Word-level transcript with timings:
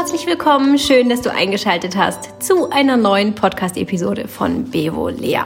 herzlich 0.00 0.26
willkommen. 0.26 0.78
Schön, 0.78 1.08
dass 1.08 1.22
du 1.22 1.32
eingeschaltet 1.32 1.96
hast 1.96 2.42
zu 2.42 2.70
einer 2.70 2.96
neuen 2.96 3.34
Podcast-Episode 3.34 4.28
von 4.28 4.64
Bevo 4.64 5.08
Lea. 5.08 5.42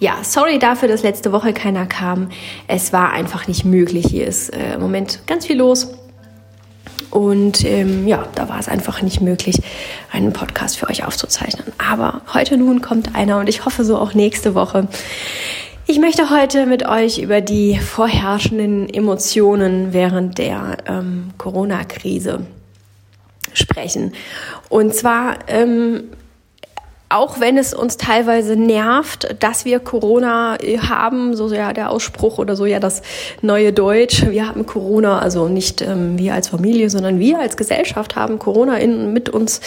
Ja, 0.00 0.18
sorry 0.22 0.58
dafür, 0.58 0.88
dass 0.88 1.02
letzte 1.02 1.32
Woche 1.32 1.52
keiner 1.52 1.86
kam. 1.86 2.28
Es 2.68 2.92
war 2.92 3.12
einfach 3.12 3.48
nicht 3.48 3.64
möglich. 3.64 4.06
Hier 4.08 4.26
ist 4.26 4.50
äh, 4.50 4.74
im 4.74 4.80
Moment 4.80 5.20
ganz 5.26 5.46
viel 5.46 5.56
los. 5.56 5.88
Und 7.12 7.62
ähm, 7.66 8.08
ja, 8.08 8.26
da 8.34 8.48
war 8.48 8.58
es 8.58 8.68
einfach 8.68 9.02
nicht 9.02 9.20
möglich, 9.20 9.60
einen 10.10 10.32
Podcast 10.32 10.78
für 10.78 10.88
euch 10.88 11.04
aufzuzeichnen. 11.04 11.66
Aber 11.76 12.22
heute 12.32 12.56
nun 12.56 12.80
kommt 12.80 13.14
einer 13.14 13.38
und 13.38 13.50
ich 13.50 13.66
hoffe 13.66 13.84
so 13.84 13.98
auch 13.98 14.14
nächste 14.14 14.54
Woche. 14.54 14.88
Ich 15.86 15.98
möchte 15.98 16.30
heute 16.30 16.64
mit 16.64 16.88
euch 16.88 17.18
über 17.18 17.42
die 17.42 17.76
vorherrschenden 17.76 18.88
Emotionen 18.88 19.92
während 19.92 20.38
der 20.38 20.78
ähm, 20.86 21.32
Corona-Krise 21.36 22.46
sprechen. 23.52 24.14
Und 24.70 24.94
zwar 24.94 25.36
ähm, 25.48 26.04
auch 27.12 27.40
wenn 27.40 27.58
es 27.58 27.74
uns 27.74 27.96
teilweise 27.96 28.56
nervt, 28.56 29.36
dass 29.40 29.64
wir 29.64 29.80
Corona 29.80 30.56
haben, 30.88 31.36
so 31.36 31.52
ja 31.52 31.72
der 31.72 31.90
Ausspruch 31.90 32.38
oder 32.38 32.56
so 32.56 32.66
ja 32.66 32.80
das 32.80 33.02
neue 33.40 33.72
Deutsch, 33.72 34.24
wir 34.28 34.48
haben 34.48 34.66
Corona, 34.66 35.18
also 35.18 35.48
nicht 35.48 35.82
ähm, 35.82 36.18
wir 36.18 36.34
als 36.34 36.48
Familie, 36.48 36.90
sondern 36.90 37.18
wir 37.18 37.38
als 37.38 37.56
Gesellschaft 37.56 38.16
haben 38.16 38.38
Corona 38.38 38.78
in, 38.78 39.12
mit 39.12 39.28
uns 39.28 39.60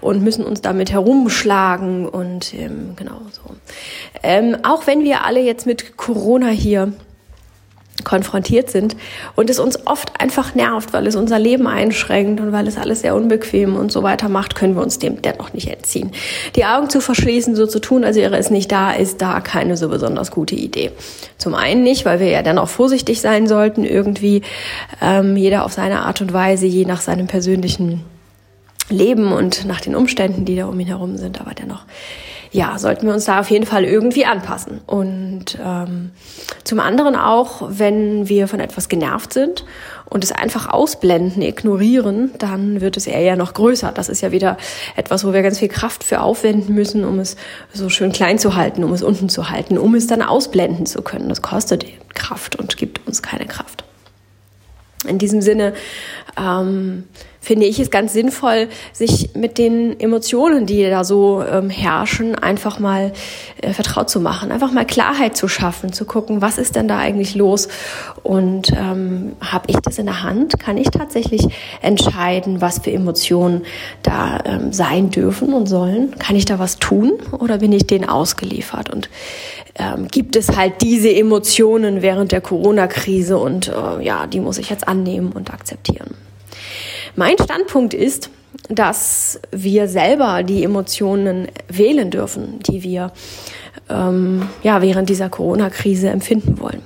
und 0.00 0.22
müssen 0.22 0.44
uns 0.44 0.60
damit 0.60 0.92
herumschlagen 0.92 2.08
und 2.08 2.54
ähm, 2.54 2.94
genau 2.96 3.20
so. 3.30 3.54
Ähm, 4.22 4.56
auch 4.62 4.86
wenn 4.86 5.04
wir 5.04 5.24
alle 5.24 5.40
jetzt 5.40 5.66
mit 5.66 5.96
Corona 5.96 6.48
hier 6.48 6.92
konfrontiert 8.04 8.70
sind 8.70 8.96
und 9.34 9.50
es 9.50 9.58
uns 9.58 9.86
oft 9.86 10.20
einfach 10.20 10.54
nervt, 10.54 10.92
weil 10.92 11.06
es 11.06 11.16
unser 11.16 11.38
Leben 11.38 11.66
einschränkt 11.66 12.40
und 12.40 12.52
weil 12.52 12.68
es 12.68 12.76
alles 12.76 13.00
sehr 13.00 13.14
unbequem 13.14 13.76
und 13.76 13.90
so 13.90 14.02
weiter 14.02 14.28
macht, 14.28 14.54
können 14.54 14.74
wir 14.76 14.82
uns 14.82 14.98
dem 14.98 15.22
dennoch 15.22 15.52
nicht 15.52 15.68
entziehen. 15.68 16.10
Die 16.56 16.64
Augen 16.64 16.90
zu 16.90 17.00
verschließen, 17.00 17.56
so 17.56 17.66
zu 17.66 17.80
tun, 17.80 18.04
als 18.04 18.16
wäre 18.16 18.36
es 18.36 18.50
nicht 18.50 18.70
da, 18.70 18.92
ist 18.92 19.20
da 19.22 19.40
keine 19.40 19.76
so 19.76 19.88
besonders 19.88 20.30
gute 20.30 20.54
Idee. 20.54 20.90
Zum 21.38 21.54
einen 21.54 21.82
nicht, 21.82 22.04
weil 22.04 22.20
wir 22.20 22.28
ja 22.28 22.42
dennoch 22.42 22.68
vorsichtig 22.68 23.20
sein 23.20 23.46
sollten, 23.46 23.84
irgendwie 23.84 24.42
ähm, 25.00 25.36
jeder 25.36 25.64
auf 25.64 25.72
seine 25.72 26.00
Art 26.00 26.20
und 26.20 26.32
Weise, 26.32 26.66
je 26.66 26.84
nach 26.84 27.00
seinem 27.00 27.26
persönlichen 27.26 28.04
Leben 28.90 29.32
und 29.32 29.66
nach 29.66 29.80
den 29.80 29.94
Umständen, 29.94 30.44
die 30.44 30.56
da 30.56 30.66
um 30.66 30.78
ihn 30.78 30.86
herum 30.86 31.16
sind, 31.16 31.40
aber 31.40 31.54
dennoch 31.54 31.84
ja, 32.54 32.78
sollten 32.78 33.08
wir 33.08 33.14
uns 33.14 33.24
da 33.24 33.40
auf 33.40 33.50
jeden 33.50 33.66
Fall 33.66 33.84
irgendwie 33.84 34.26
anpassen. 34.26 34.80
Und 34.86 35.58
ähm, 35.60 36.12
zum 36.62 36.78
anderen 36.78 37.16
auch, 37.16 37.62
wenn 37.68 38.28
wir 38.28 38.46
von 38.46 38.60
etwas 38.60 38.88
genervt 38.88 39.32
sind 39.32 39.64
und 40.08 40.22
es 40.22 40.30
einfach 40.30 40.68
ausblenden, 40.68 41.42
ignorieren, 41.42 42.30
dann 42.38 42.80
wird 42.80 42.96
es 42.96 43.08
eher 43.08 43.34
noch 43.34 43.54
größer. 43.54 43.90
Das 43.90 44.08
ist 44.08 44.20
ja 44.20 44.30
wieder 44.30 44.56
etwas, 44.94 45.26
wo 45.26 45.32
wir 45.32 45.42
ganz 45.42 45.58
viel 45.58 45.66
Kraft 45.66 46.04
für 46.04 46.20
aufwenden 46.20 46.76
müssen, 46.76 47.04
um 47.04 47.18
es 47.18 47.34
so 47.72 47.88
schön 47.88 48.12
klein 48.12 48.38
zu 48.38 48.54
halten, 48.54 48.84
um 48.84 48.92
es 48.92 49.02
unten 49.02 49.28
zu 49.28 49.50
halten, 49.50 49.76
um 49.76 49.96
es 49.96 50.06
dann 50.06 50.22
ausblenden 50.22 50.86
zu 50.86 51.02
können. 51.02 51.28
Das 51.28 51.42
kostet 51.42 51.84
Kraft 52.14 52.54
und 52.54 52.76
gibt 52.76 53.04
uns 53.04 53.20
keine 53.20 53.46
Kraft. 53.46 53.82
In 55.08 55.18
diesem 55.18 55.42
Sinne 55.42 55.74
ähm, 56.38 57.02
finde 57.44 57.66
ich 57.66 57.78
es 57.78 57.90
ganz 57.90 58.12
sinnvoll, 58.12 58.68
sich 58.92 59.30
mit 59.34 59.58
den 59.58 60.00
Emotionen, 60.00 60.66
die 60.66 60.82
da 60.88 61.04
so 61.04 61.42
ähm, 61.42 61.70
herrschen, 61.70 62.34
einfach 62.34 62.78
mal 62.78 63.12
äh, 63.60 63.72
vertraut 63.72 64.08
zu 64.08 64.18
machen, 64.18 64.50
einfach 64.50 64.72
mal 64.72 64.86
Klarheit 64.86 65.36
zu 65.36 65.46
schaffen, 65.46 65.92
zu 65.92 66.06
gucken, 66.06 66.40
was 66.40 66.58
ist 66.58 66.74
denn 66.74 66.88
da 66.88 66.98
eigentlich 66.98 67.34
los 67.34 67.68
und 68.22 68.72
ähm, 68.72 69.36
habe 69.40 69.66
ich 69.68 69.76
das 69.76 69.98
in 69.98 70.06
der 70.06 70.22
Hand? 70.22 70.58
Kann 70.58 70.78
ich 70.78 70.90
tatsächlich 70.90 71.46
entscheiden, 71.82 72.60
was 72.60 72.78
für 72.78 72.90
Emotionen 72.90 73.62
da 74.02 74.40
ähm, 74.46 74.72
sein 74.72 75.10
dürfen 75.10 75.52
und 75.52 75.66
sollen? 75.66 76.18
Kann 76.18 76.36
ich 76.36 76.46
da 76.46 76.58
was 76.58 76.78
tun 76.78 77.12
oder 77.38 77.58
bin 77.58 77.72
ich 77.72 77.86
denen 77.86 78.08
ausgeliefert? 78.08 78.90
Und 78.90 79.10
ähm, 79.76 80.08
gibt 80.08 80.36
es 80.36 80.56
halt 80.56 80.80
diese 80.80 81.14
Emotionen 81.14 82.00
während 82.00 82.32
der 82.32 82.40
Corona-Krise 82.40 83.36
und 83.36 83.68
äh, 83.68 84.02
ja, 84.02 84.26
die 84.26 84.40
muss 84.40 84.58
ich 84.58 84.70
jetzt 84.70 84.88
annehmen 84.88 85.32
und 85.32 85.52
akzeptieren. 85.52 86.14
Mein 87.16 87.36
Standpunkt 87.42 87.94
ist, 87.94 88.30
dass 88.68 89.40
wir 89.52 89.88
selber 89.88 90.42
die 90.42 90.64
Emotionen 90.64 91.48
wählen 91.68 92.10
dürfen, 92.10 92.60
die 92.60 92.82
wir 92.82 93.12
ähm, 93.90 94.48
ja, 94.62 94.80
während 94.82 95.08
dieser 95.08 95.28
Corona-Krise 95.28 96.08
empfinden 96.08 96.58
wollen. 96.58 96.82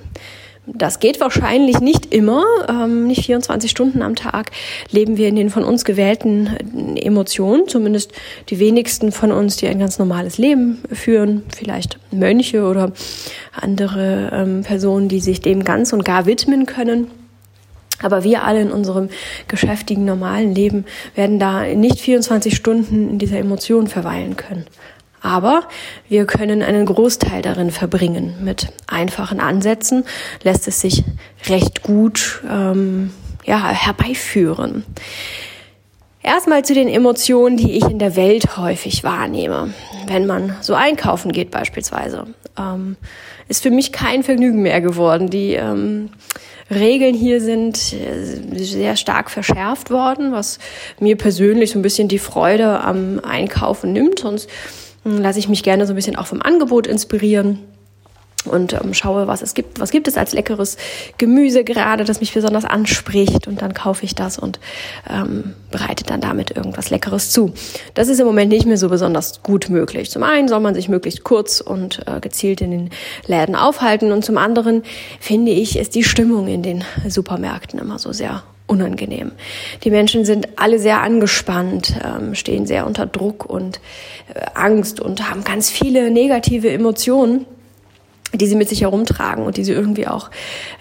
Das 0.67 1.01
geht 1.01 1.19
wahrscheinlich 1.19 1.81
nicht 1.81 2.13
immer, 2.13 2.45
ähm, 2.69 3.07
nicht 3.07 3.25
24 3.25 3.71
Stunden 3.71 4.03
am 4.03 4.17
Tag 4.17 4.51
leben 4.91 5.17
wir 5.17 5.29
in 5.29 5.37
den 5.37 5.49
von 5.49 5.65
uns 5.65 5.87
gewählten 5.87 6.97
Emotionen, 6.97 7.67
zumindest 7.69 8.13
die 8.51 8.59
wenigsten 8.59 9.11
von 9.11 9.33
uns, 9.33 9.57
die 9.57 9.67
ein 9.67 9.79
ganz 9.79 9.99
normales 9.99 10.37
Leben 10.37 10.83
führen, 10.93 11.43
vielleicht 11.57 11.99
Mönche 12.11 12.65
oder 12.65 12.93
andere 13.53 14.31
ähm, 14.33 14.63
Personen, 14.63 15.09
die 15.09 15.21
sich 15.21 15.41
dem 15.41 15.65
ganz 15.65 15.95
und 15.95 16.05
gar 16.05 16.27
widmen 16.27 16.67
können. 16.67 17.07
Aber 18.03 18.25
wir 18.25 18.45
alle 18.45 18.61
in 18.61 18.71
unserem 18.71 19.09
geschäftigen, 19.49 20.05
normalen 20.05 20.55
Leben 20.55 20.85
werden 21.15 21.39
da 21.39 21.65
nicht 21.65 22.01
24 22.01 22.55
Stunden 22.55 23.11
in 23.11 23.19
dieser 23.19 23.39
Emotion 23.39 23.89
verweilen 23.89 24.37
können. 24.37 24.67
Aber 25.21 25.65
wir 26.09 26.27
können 26.27 26.63
einen 26.63 26.87
Großteil 26.87 27.43
darin 27.43 27.71
verbringen. 27.71 28.37
Mit 28.41 28.69
einfachen 28.87 29.41
Ansätzen 29.41 30.05
lässt 30.43 30.69
es 30.69 30.81
sich 30.81 31.03
recht 31.49 31.83
gut 31.83 32.41
ähm, 32.49 33.11
ja, 33.45 33.69
herbeiführen. 33.69 34.85
Erstmal 36.23 36.65
zu 36.65 36.75
den 36.75 36.89
Emotionen, 36.89 37.57
die 37.57 37.73
ich 37.73 37.85
in 37.85 37.99
der 37.99 38.15
Welt 38.15 38.57
häufig 38.57 39.03
wahrnehme. 39.03 39.73
Wenn 40.07 40.27
man 40.27 40.57
so 40.61 40.75
einkaufen 40.75 41.33
geht 41.33 41.51
beispielsweise, 41.51 42.27
ähm, 42.59 42.97
ist 43.49 43.63
für 43.63 43.71
mich 43.71 43.93
kein 43.93 44.23
Vergnügen 44.23 44.63
mehr 44.63 44.81
geworden. 44.81 45.31
Die 45.31 45.55
ähm, 45.55 46.11
Regeln 46.71 47.15
hier 47.15 47.41
sind 47.41 47.95
äh, 47.95 48.63
sehr 48.63 48.97
stark 48.97 49.31
verschärft 49.31 49.91
worden, 49.91 50.33
was 50.33 50.59
mir 51.01 51.17
persönlich 51.17 51.71
so 51.71 51.79
ein 51.79 51.83
bisschen 51.83 52.09
die 52.09 52.19
Freude 52.19 52.81
am 52.81 53.21
Einkaufen 53.21 53.93
nimmt. 53.93 54.21
Sonst 54.21 54.49
hm, 55.05 55.21
lasse 55.23 55.39
ich 55.39 55.49
mich 55.49 55.63
gerne 55.63 55.87
so 55.87 55.93
ein 55.93 55.97
bisschen 55.97 56.17
auch 56.17 56.27
vom 56.27 56.43
Angebot 56.43 56.87
inspirieren 56.87 57.61
und 58.45 58.73
ähm, 58.73 58.95
schaue, 58.95 59.27
was 59.27 59.43
es 59.43 59.55
gibt. 59.55 59.81
Was 59.81 59.91
gibt 59.91 60.09
es 60.09 60.17
als 60.17 60.33
leckeres 60.33 60.77
Gemüse 61.19 61.65
gerade, 61.65 62.05
das 62.05 62.21
mich 62.21 62.33
besonders 62.33 62.65
anspricht 62.65 63.47
und 63.47 63.63
dann 63.63 63.75
kaufe 63.75 64.05
ich 64.05 64.15
das 64.15 64.39
und 64.39 64.61
ähm, 65.11 65.55
bereite 65.71 66.05
dann 66.05 66.21
damit 66.21 66.57
irgendwas 66.57 66.91
Leckeres 66.91 67.31
zu. 67.31 67.53
Das 67.95 68.09
ist 68.09 68.21
im 68.21 68.27
Moment 68.27 68.51
nicht 68.51 68.67
mehr 68.67 68.79
so 68.79 68.89
besonders 68.89 69.43
gut 69.43 69.69
möglich. 69.69 70.11
Zum 70.11 70.23
einen 70.23 70.49
soll 70.49 70.61
man 70.61 70.75
sich 70.75 70.89
möglichst 70.89 71.25
kurz 71.25 71.61
und 71.61 72.01
äh, 72.07 72.21
gezielt 72.21 72.61
in 72.61 72.71
den 72.71 72.91
Läden 73.27 73.55
aufhalten 73.55 74.13
und 74.13 74.25
zum 74.25 74.39
anderen 74.39 74.83
finde 75.21 75.53
ich, 75.53 75.79
ist 75.79 75.95
die 75.95 76.05
Stimmung 76.05 76.49
in 76.49 76.63
den 76.63 76.85
Supermärkten 77.09 77.79
immer 77.79 77.99
so 77.99 78.13
sehr 78.13 78.43
unangenehm. 78.67 79.33
Die 79.83 79.91
Menschen 79.91 80.25
sind 80.25 80.47
alle 80.57 80.79
sehr 80.79 81.01
angespannt, 81.01 81.95
ähm, 82.05 82.35
stehen 82.35 82.67
sehr 82.67 82.87
unter 82.87 83.07
Druck 83.07 83.47
und 83.47 83.81
äh, 84.35 84.41
Angst 84.55 85.01
und 85.01 85.29
haben 85.29 85.43
ganz 85.43 85.71
viele 85.71 86.11
negative 86.11 86.71
Emotionen 86.71 87.47
die 88.33 88.47
sie 88.47 88.57
mit 88.57 88.69
sich 88.69 88.83
herumtragen 88.83 89.45
und 89.45 89.57
die 89.57 89.65
sie 89.65 89.73
irgendwie 89.73 90.07
auch, 90.07 90.31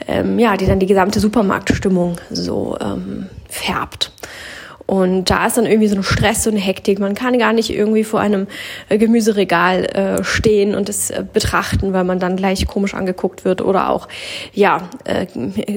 ähm, 0.07 0.37
ja, 0.39 0.57
die 0.57 0.65
dann 0.65 0.79
die 0.79 0.85
gesamte 0.85 1.19
Supermarktstimmung 1.19 2.17
so 2.29 2.77
ähm, 2.81 3.27
färbt. 3.49 4.11
Und 4.87 5.29
da 5.29 5.45
ist 5.45 5.57
dann 5.57 5.65
irgendwie 5.65 5.89
so 5.89 5.97
ein 5.97 6.03
Stress, 6.03 6.43
so 6.43 6.49
eine 6.49 6.59
Hektik. 6.59 6.97
Man 6.99 7.13
kann 7.13 7.37
gar 7.37 7.51
nicht 7.51 7.69
irgendwie 7.69 8.05
vor 8.05 8.21
einem 8.21 8.47
äh, 8.87 8.97
Gemüseregal 8.97 9.83
äh, 9.83 10.23
stehen 10.23 10.75
und 10.75 10.88
es 10.88 11.11
äh, 11.11 11.25
betrachten, 11.31 11.91
weil 11.91 12.05
man 12.05 12.19
dann 12.19 12.38
gleich 12.38 12.65
komisch 12.67 12.94
angeguckt 12.94 13.44
wird 13.44 13.61
oder 13.61 13.89
auch, 13.89 14.07
ja, 14.53 14.88
äh, 15.03 15.27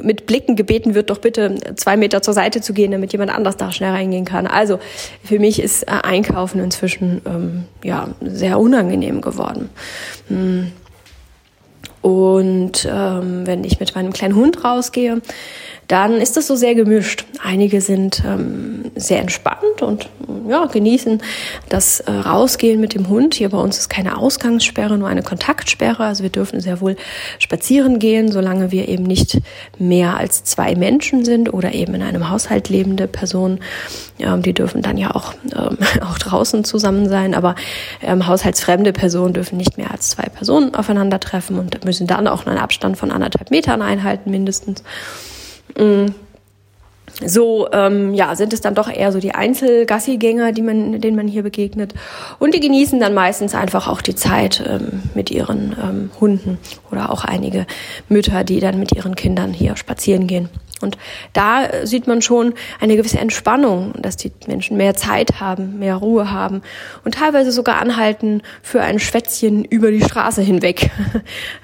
mit 0.00 0.26
Blicken 0.26 0.54
gebeten 0.54 0.94
wird, 0.94 1.10
doch 1.10 1.18
bitte 1.18 1.56
zwei 1.74 1.96
Meter 1.96 2.22
zur 2.22 2.34
Seite 2.34 2.60
zu 2.60 2.72
gehen, 2.72 2.92
damit 2.92 3.10
jemand 3.10 3.34
anders 3.34 3.56
da 3.56 3.72
schnell 3.72 3.90
reingehen 3.90 4.24
kann. 4.24 4.46
Also 4.46 4.78
für 5.24 5.40
mich 5.40 5.60
ist 5.60 5.82
äh, 5.82 5.90
Einkaufen 6.04 6.60
inzwischen, 6.60 7.20
ähm, 7.26 7.64
ja, 7.82 8.10
sehr 8.20 8.60
unangenehm 8.60 9.20
geworden. 9.22 9.70
Hm. 10.28 10.70
Und 12.02 12.88
ähm, 12.90 13.46
wenn 13.46 13.64
ich 13.64 13.80
mit 13.80 13.94
meinem 13.94 14.12
kleinen 14.12 14.34
Hund 14.34 14.64
rausgehe, 14.64 15.20
dann 15.90 16.20
ist 16.20 16.36
das 16.36 16.46
so 16.46 16.54
sehr 16.54 16.76
gemischt. 16.76 17.24
Einige 17.42 17.80
sind 17.80 18.22
ähm, 18.24 18.92
sehr 18.94 19.20
entspannt 19.20 19.82
und 19.82 20.08
ja, 20.48 20.66
genießen 20.66 21.20
das 21.68 21.98
äh, 21.98 22.12
Rausgehen 22.12 22.80
mit 22.80 22.94
dem 22.94 23.08
Hund. 23.08 23.34
Hier 23.34 23.48
bei 23.48 23.58
uns 23.58 23.76
ist 23.76 23.88
keine 23.88 24.16
Ausgangssperre, 24.16 24.96
nur 24.96 25.08
eine 25.08 25.24
Kontaktsperre. 25.24 26.04
Also 26.04 26.22
wir 26.22 26.30
dürfen 26.30 26.60
sehr 26.60 26.80
wohl 26.80 26.94
spazieren 27.40 27.98
gehen, 27.98 28.30
solange 28.30 28.70
wir 28.70 28.88
eben 28.88 29.02
nicht 29.02 29.40
mehr 29.78 30.16
als 30.16 30.44
zwei 30.44 30.76
Menschen 30.76 31.24
sind 31.24 31.52
oder 31.52 31.74
eben 31.74 31.94
in 31.94 32.02
einem 32.02 32.30
Haushalt 32.30 32.68
lebende 32.68 33.08
Personen. 33.08 33.58
Ähm, 34.20 34.42
die 34.42 34.54
dürfen 34.54 34.82
dann 34.82 34.96
ja 34.96 35.12
auch, 35.16 35.34
ähm, 35.56 35.76
auch 36.08 36.18
draußen 36.18 36.62
zusammen 36.62 37.08
sein, 37.08 37.34
aber 37.34 37.56
ähm, 38.00 38.28
haushaltsfremde 38.28 38.92
Personen 38.92 39.34
dürfen 39.34 39.56
nicht 39.56 39.76
mehr 39.76 39.90
als 39.90 40.10
zwei 40.10 40.28
Personen 40.28 40.72
aufeinandertreffen 40.72 41.58
und 41.58 41.84
müssen 41.84 42.06
dann 42.06 42.28
auch 42.28 42.46
einen 42.46 42.58
Abstand 42.58 42.96
von 42.96 43.10
anderthalb 43.10 43.50
Metern 43.50 43.82
einhalten 43.82 44.30
mindestens. 44.30 44.84
Mm. 45.78 46.14
So 47.26 47.68
ähm, 47.72 48.14
ja, 48.14 48.34
sind 48.36 48.52
es 48.52 48.60
dann 48.60 48.74
doch 48.74 48.88
eher 48.88 49.12
so 49.12 49.18
die 49.18 49.34
Einzelgassigänger, 49.34 50.52
die 50.52 50.62
man, 50.62 51.00
denen 51.00 51.16
man 51.16 51.28
hier 51.28 51.42
begegnet. 51.42 51.92
Und 52.38 52.54
die 52.54 52.60
genießen 52.60 53.00
dann 53.00 53.14
meistens 53.14 53.54
einfach 53.54 53.88
auch 53.88 54.00
die 54.00 54.14
Zeit 54.14 54.62
ähm, 54.66 55.02
mit 55.14 55.30
ihren 55.30 55.76
ähm, 55.82 56.10
Hunden 56.20 56.58
oder 56.90 57.10
auch 57.10 57.24
einige 57.24 57.66
Mütter, 58.08 58.44
die 58.44 58.60
dann 58.60 58.78
mit 58.78 58.92
ihren 58.92 59.16
Kindern 59.16 59.52
hier 59.52 59.76
spazieren 59.76 60.28
gehen. 60.28 60.48
Und 60.80 60.96
da 61.32 61.86
sieht 61.86 62.06
man 62.06 62.22
schon 62.22 62.54
eine 62.80 62.96
gewisse 62.96 63.18
Entspannung, 63.18 63.92
dass 63.98 64.16
die 64.16 64.32
Menschen 64.46 64.76
mehr 64.76 64.94
Zeit 64.94 65.40
haben, 65.40 65.78
mehr 65.78 65.96
Ruhe 65.96 66.30
haben 66.30 66.62
und 67.04 67.14
teilweise 67.14 67.52
sogar 67.52 67.80
anhalten 67.80 68.42
für 68.62 68.80
ein 68.80 68.98
Schwätzchen 68.98 69.64
über 69.64 69.90
die 69.90 70.02
Straße 70.02 70.42
hinweg. 70.42 70.90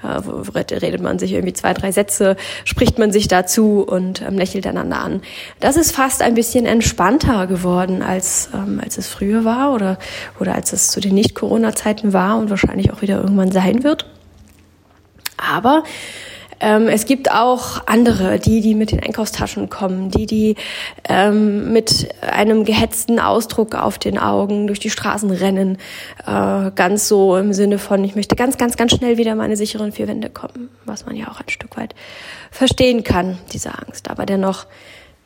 redet 0.81 1.01
man 1.01 1.19
sich 1.19 1.33
irgendwie 1.33 1.53
zwei, 1.53 1.73
drei 1.73 1.91
Sätze, 1.91 2.35
spricht 2.65 2.99
man 2.99 3.11
sich 3.11 3.27
dazu 3.27 3.81
und 3.81 4.21
ähm, 4.21 4.37
lächelt 4.37 4.67
einander 4.67 4.99
an. 4.99 5.21
Das 5.59 5.77
ist 5.77 5.91
fast 5.91 6.21
ein 6.21 6.35
bisschen 6.35 6.65
entspannter 6.65 7.47
geworden, 7.47 8.01
als, 8.01 8.49
ähm, 8.53 8.79
als 8.83 8.97
es 8.97 9.07
früher 9.07 9.45
war 9.45 9.73
oder, 9.73 9.97
oder 10.39 10.55
als 10.55 10.73
es 10.73 10.89
zu 10.89 10.99
den 10.99 11.15
Nicht-Corona-Zeiten 11.15 12.13
war 12.13 12.37
und 12.37 12.49
wahrscheinlich 12.49 12.91
auch 12.93 13.01
wieder 13.01 13.21
irgendwann 13.21 13.51
sein 13.51 13.83
wird. 13.83 14.05
Aber 15.37 15.83
ähm, 16.59 16.87
es 16.87 17.05
gibt 17.05 17.31
auch 17.31 17.85
andere, 17.85 18.39
die, 18.39 18.61
die 18.61 18.75
mit 18.75 18.91
den 18.91 18.99
Einkaufstaschen 18.99 19.69
kommen, 19.69 20.09
die, 20.09 20.25
die 20.25 20.55
ähm, 21.07 21.71
mit 21.71 22.09
einem 22.21 22.65
gehetzten 22.65 23.19
Ausdruck 23.19 23.75
auf 23.75 23.99
den 23.99 24.17
Augen 24.17 24.67
durch 24.67 24.79
die 24.79 24.89
Straßen 24.89 25.29
rennen. 25.29 25.77
Äh, 26.25 26.71
ganz 26.71 27.07
so 27.07 27.37
im 27.37 27.53
Sinne 27.53 27.77
von, 27.77 28.03
ich 28.03 28.15
möchte 28.15 28.35
ganz, 28.35 28.57
ganz, 28.57 28.77
ganz 28.77 28.93
schnell 28.93 29.17
wieder 29.17 29.35
meine 29.35 29.57
sicheren 29.57 29.91
vier 29.91 30.07
Wände 30.07 30.29
kommen, 30.29 30.69
was 30.85 31.05
man 31.05 31.15
ja 31.15 31.27
auch 31.27 31.39
ein 31.39 31.49
Stück 31.49 31.77
weit 31.77 31.93
verstehen 32.51 33.03
kann, 33.03 33.37
diese 33.53 33.77
Angst. 33.77 34.09
Aber 34.09 34.25
dennoch 34.25 34.65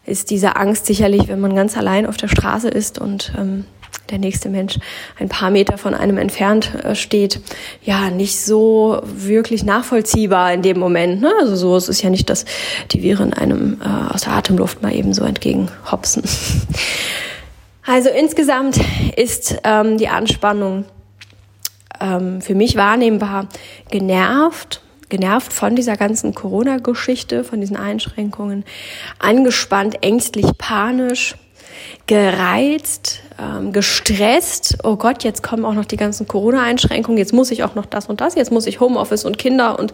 ist 0.05 0.31
diese 0.31 0.55
Angst 0.55 0.85
sicherlich, 0.85 1.27
wenn 1.27 1.39
man 1.39 1.55
ganz 1.55 1.77
allein 1.77 2.05
auf 2.05 2.17
der 2.17 2.27
Straße 2.27 2.67
ist 2.67 2.99
und 2.99 3.33
ähm, 3.37 3.65
der 4.11 4.19
nächste 4.19 4.49
Mensch 4.49 4.77
ein 5.19 5.29
paar 5.29 5.49
Meter 5.49 5.77
von 5.77 5.93
einem 5.93 6.17
entfernt 6.17 6.75
äh, 6.83 6.95
steht, 6.95 7.41
ja, 7.83 8.09
nicht 8.09 8.39
so 8.39 9.01
wirklich 9.03 9.63
nachvollziehbar 9.63 10.53
in 10.53 10.61
dem 10.61 10.77
Moment. 10.77 11.21
Ne? 11.21 11.31
Also 11.39 11.55
so, 11.55 11.75
es 11.75 11.89
ist 11.89 12.01
ja 12.01 12.09
nicht, 12.09 12.29
dass 12.29 12.45
die 12.91 13.01
Viren 13.01 13.33
einem 13.33 13.81
äh, 13.81 14.13
aus 14.13 14.21
der 14.21 14.33
Atemluft 14.33 14.81
mal 14.81 14.93
eben 14.93 15.13
so 15.13 15.23
entgegenhopsen. 15.23 16.23
Also 17.83 18.09
insgesamt 18.09 18.79
ist 19.17 19.57
ähm, 19.63 19.97
die 19.97 20.07
Anspannung 20.07 20.85
ähm, 21.99 22.39
für 22.39 22.53
mich 22.53 22.75
wahrnehmbar 22.75 23.47
genervt, 23.89 24.81
genervt 25.09 25.51
von 25.51 25.75
dieser 25.75 25.97
ganzen 25.97 26.35
Corona-Geschichte, 26.35 27.43
von 27.43 27.59
diesen 27.59 27.77
Einschränkungen, 27.77 28.65
angespannt, 29.19 30.03
ängstlich, 30.03 30.45
panisch 30.59 31.35
gereizt, 32.07 33.21
ähm, 33.39 33.71
gestresst. 33.71 34.77
Oh 34.83 34.95
Gott, 34.95 35.23
jetzt 35.23 35.43
kommen 35.43 35.65
auch 35.65 35.73
noch 35.73 35.85
die 35.85 35.97
ganzen 35.97 36.27
Corona-Einschränkungen. 36.27 37.17
Jetzt 37.17 37.33
muss 37.33 37.51
ich 37.51 37.63
auch 37.63 37.75
noch 37.75 37.85
das 37.85 38.07
und 38.07 38.21
das. 38.21 38.35
Jetzt 38.35 38.51
muss 38.51 38.67
ich 38.67 38.79
Homeoffice 38.79 39.25
und 39.25 39.37
Kinder 39.37 39.79
und 39.79 39.93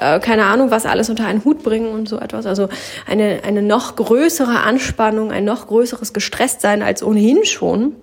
äh, 0.00 0.20
keine 0.20 0.44
Ahnung, 0.44 0.70
was 0.70 0.86
alles 0.86 1.10
unter 1.10 1.26
einen 1.26 1.44
Hut 1.44 1.62
bringen 1.62 1.92
und 1.92 2.08
so 2.08 2.18
etwas. 2.18 2.46
Also 2.46 2.68
eine, 3.06 3.40
eine 3.44 3.62
noch 3.62 3.96
größere 3.96 4.60
Anspannung, 4.60 5.32
ein 5.32 5.44
noch 5.44 5.66
größeres 5.66 6.12
Gestresstsein 6.12 6.82
als 6.82 7.02
ohnehin 7.02 7.44
schon. 7.44 7.96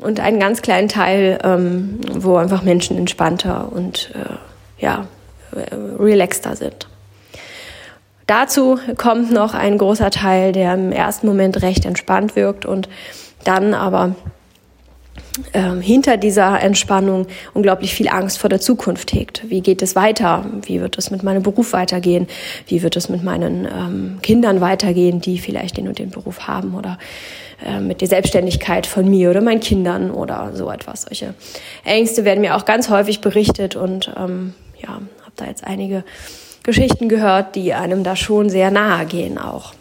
Und 0.00 0.20
einen 0.20 0.40
ganz 0.40 0.62
kleinen 0.62 0.88
Teil, 0.88 1.38
ähm, 1.44 2.00
wo 2.10 2.36
einfach 2.36 2.62
Menschen 2.62 2.96
entspannter 2.96 3.70
und 3.72 4.12
äh, 4.14 4.82
ja, 4.82 5.06
äh, 5.54 5.74
relaxter 5.74 6.56
sind. 6.56 6.88
Dazu 8.26 8.78
kommt 8.96 9.32
noch 9.32 9.54
ein 9.54 9.78
großer 9.78 10.10
Teil, 10.10 10.52
der 10.52 10.74
im 10.74 10.92
ersten 10.92 11.26
Moment 11.26 11.62
recht 11.62 11.84
entspannt 11.84 12.36
wirkt 12.36 12.66
und 12.66 12.88
dann 13.44 13.74
aber 13.74 14.14
ähm, 15.52 15.80
hinter 15.80 16.16
dieser 16.16 16.60
Entspannung 16.60 17.26
unglaublich 17.54 17.94
viel 17.94 18.08
Angst 18.08 18.38
vor 18.38 18.50
der 18.50 18.60
Zukunft 18.60 19.12
hegt. 19.12 19.48
Wie 19.48 19.60
geht 19.60 19.82
es 19.82 19.96
weiter? 19.96 20.44
Wie 20.62 20.80
wird 20.80 20.98
es 20.98 21.10
mit 21.10 21.22
meinem 21.22 21.42
Beruf 21.42 21.72
weitergehen? 21.72 22.28
Wie 22.66 22.82
wird 22.82 22.96
es 22.96 23.08
mit 23.08 23.22
meinen 23.22 23.66
ähm, 23.66 24.18
Kindern 24.22 24.60
weitergehen, 24.60 25.20
die 25.20 25.38
vielleicht 25.38 25.76
den 25.76 25.88
und 25.88 25.98
den 25.98 26.10
Beruf 26.10 26.46
haben 26.46 26.74
oder 26.74 26.98
äh, 27.64 27.80
mit 27.80 28.00
der 28.00 28.08
Selbstständigkeit 28.08 28.86
von 28.86 29.08
mir 29.08 29.30
oder 29.30 29.40
meinen 29.40 29.60
Kindern 29.60 30.10
oder 30.10 30.52
so 30.54 30.70
etwas. 30.70 31.02
Solche 31.02 31.34
Ängste 31.84 32.24
werden 32.24 32.40
mir 32.40 32.56
auch 32.56 32.64
ganz 32.64 32.88
häufig 32.88 33.20
berichtet 33.20 33.76
und 33.76 34.12
ähm, 34.16 34.54
ja, 34.80 34.88
habe 34.88 35.32
da 35.36 35.46
jetzt 35.46 35.64
einige 35.64 36.04
Geschichten 36.62 37.08
gehört, 37.08 37.56
die 37.56 37.74
einem 37.74 38.04
da 38.04 38.16
schon 38.16 38.48
sehr 38.48 38.70
nahe 38.70 39.06
gehen 39.06 39.38
auch. 39.38 39.74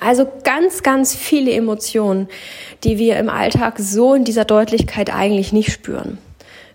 Also 0.00 0.26
ganz, 0.42 0.82
ganz 0.82 1.14
viele 1.14 1.52
Emotionen, 1.52 2.28
die 2.82 2.98
wir 2.98 3.16
im 3.16 3.28
Alltag 3.28 3.78
so 3.78 4.14
in 4.14 4.24
dieser 4.24 4.44
Deutlichkeit 4.44 5.14
eigentlich 5.14 5.52
nicht 5.52 5.72
spüren. 5.72 6.18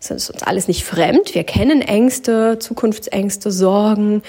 Es 0.02 0.12
ist 0.12 0.30
uns 0.30 0.44
alles 0.44 0.70
nicht 0.70 0.86
fremd. 0.86 1.36
Wir 1.36 1.44
kennen 1.44 1.82
Ängste, 1.82 2.58
Zukunftsängste, 2.58 3.52
Sorgen, 3.52 4.24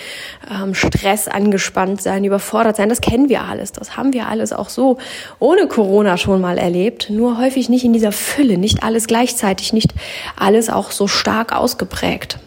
ähm, 0.51 0.75
Stress, 0.75 1.29
angespannt 1.29 2.03
sein, 2.03 2.25
überfordert 2.25 2.77
sein. 2.77 2.89
Das 2.89 3.01
kennen 3.01 3.29
wir 3.29 3.43
alles. 3.43 3.71
Das 3.71 3.97
haben 3.97 4.13
wir 4.13 4.27
alles 4.27 4.53
auch 4.53 4.69
so 4.69 4.99
ohne 5.39 5.69
Corona 5.69 6.17
schon 6.17 6.41
mal 6.41 6.59
erlebt. 6.59 7.09
Nur 7.09 7.39
häufig 7.39 7.69
nicht 7.69 7.85
in 7.85 7.93
dieser 7.93 8.11
Fülle, 8.11 8.59
nicht 8.59 8.83
alles 8.83 9.07
gleichzeitig, 9.07 9.73
nicht 9.73 9.95
alles 10.37 10.71
auch 10.71 10.91
so 10.91 11.07
stark 11.07 11.55
ausgeprägt. 11.55 12.41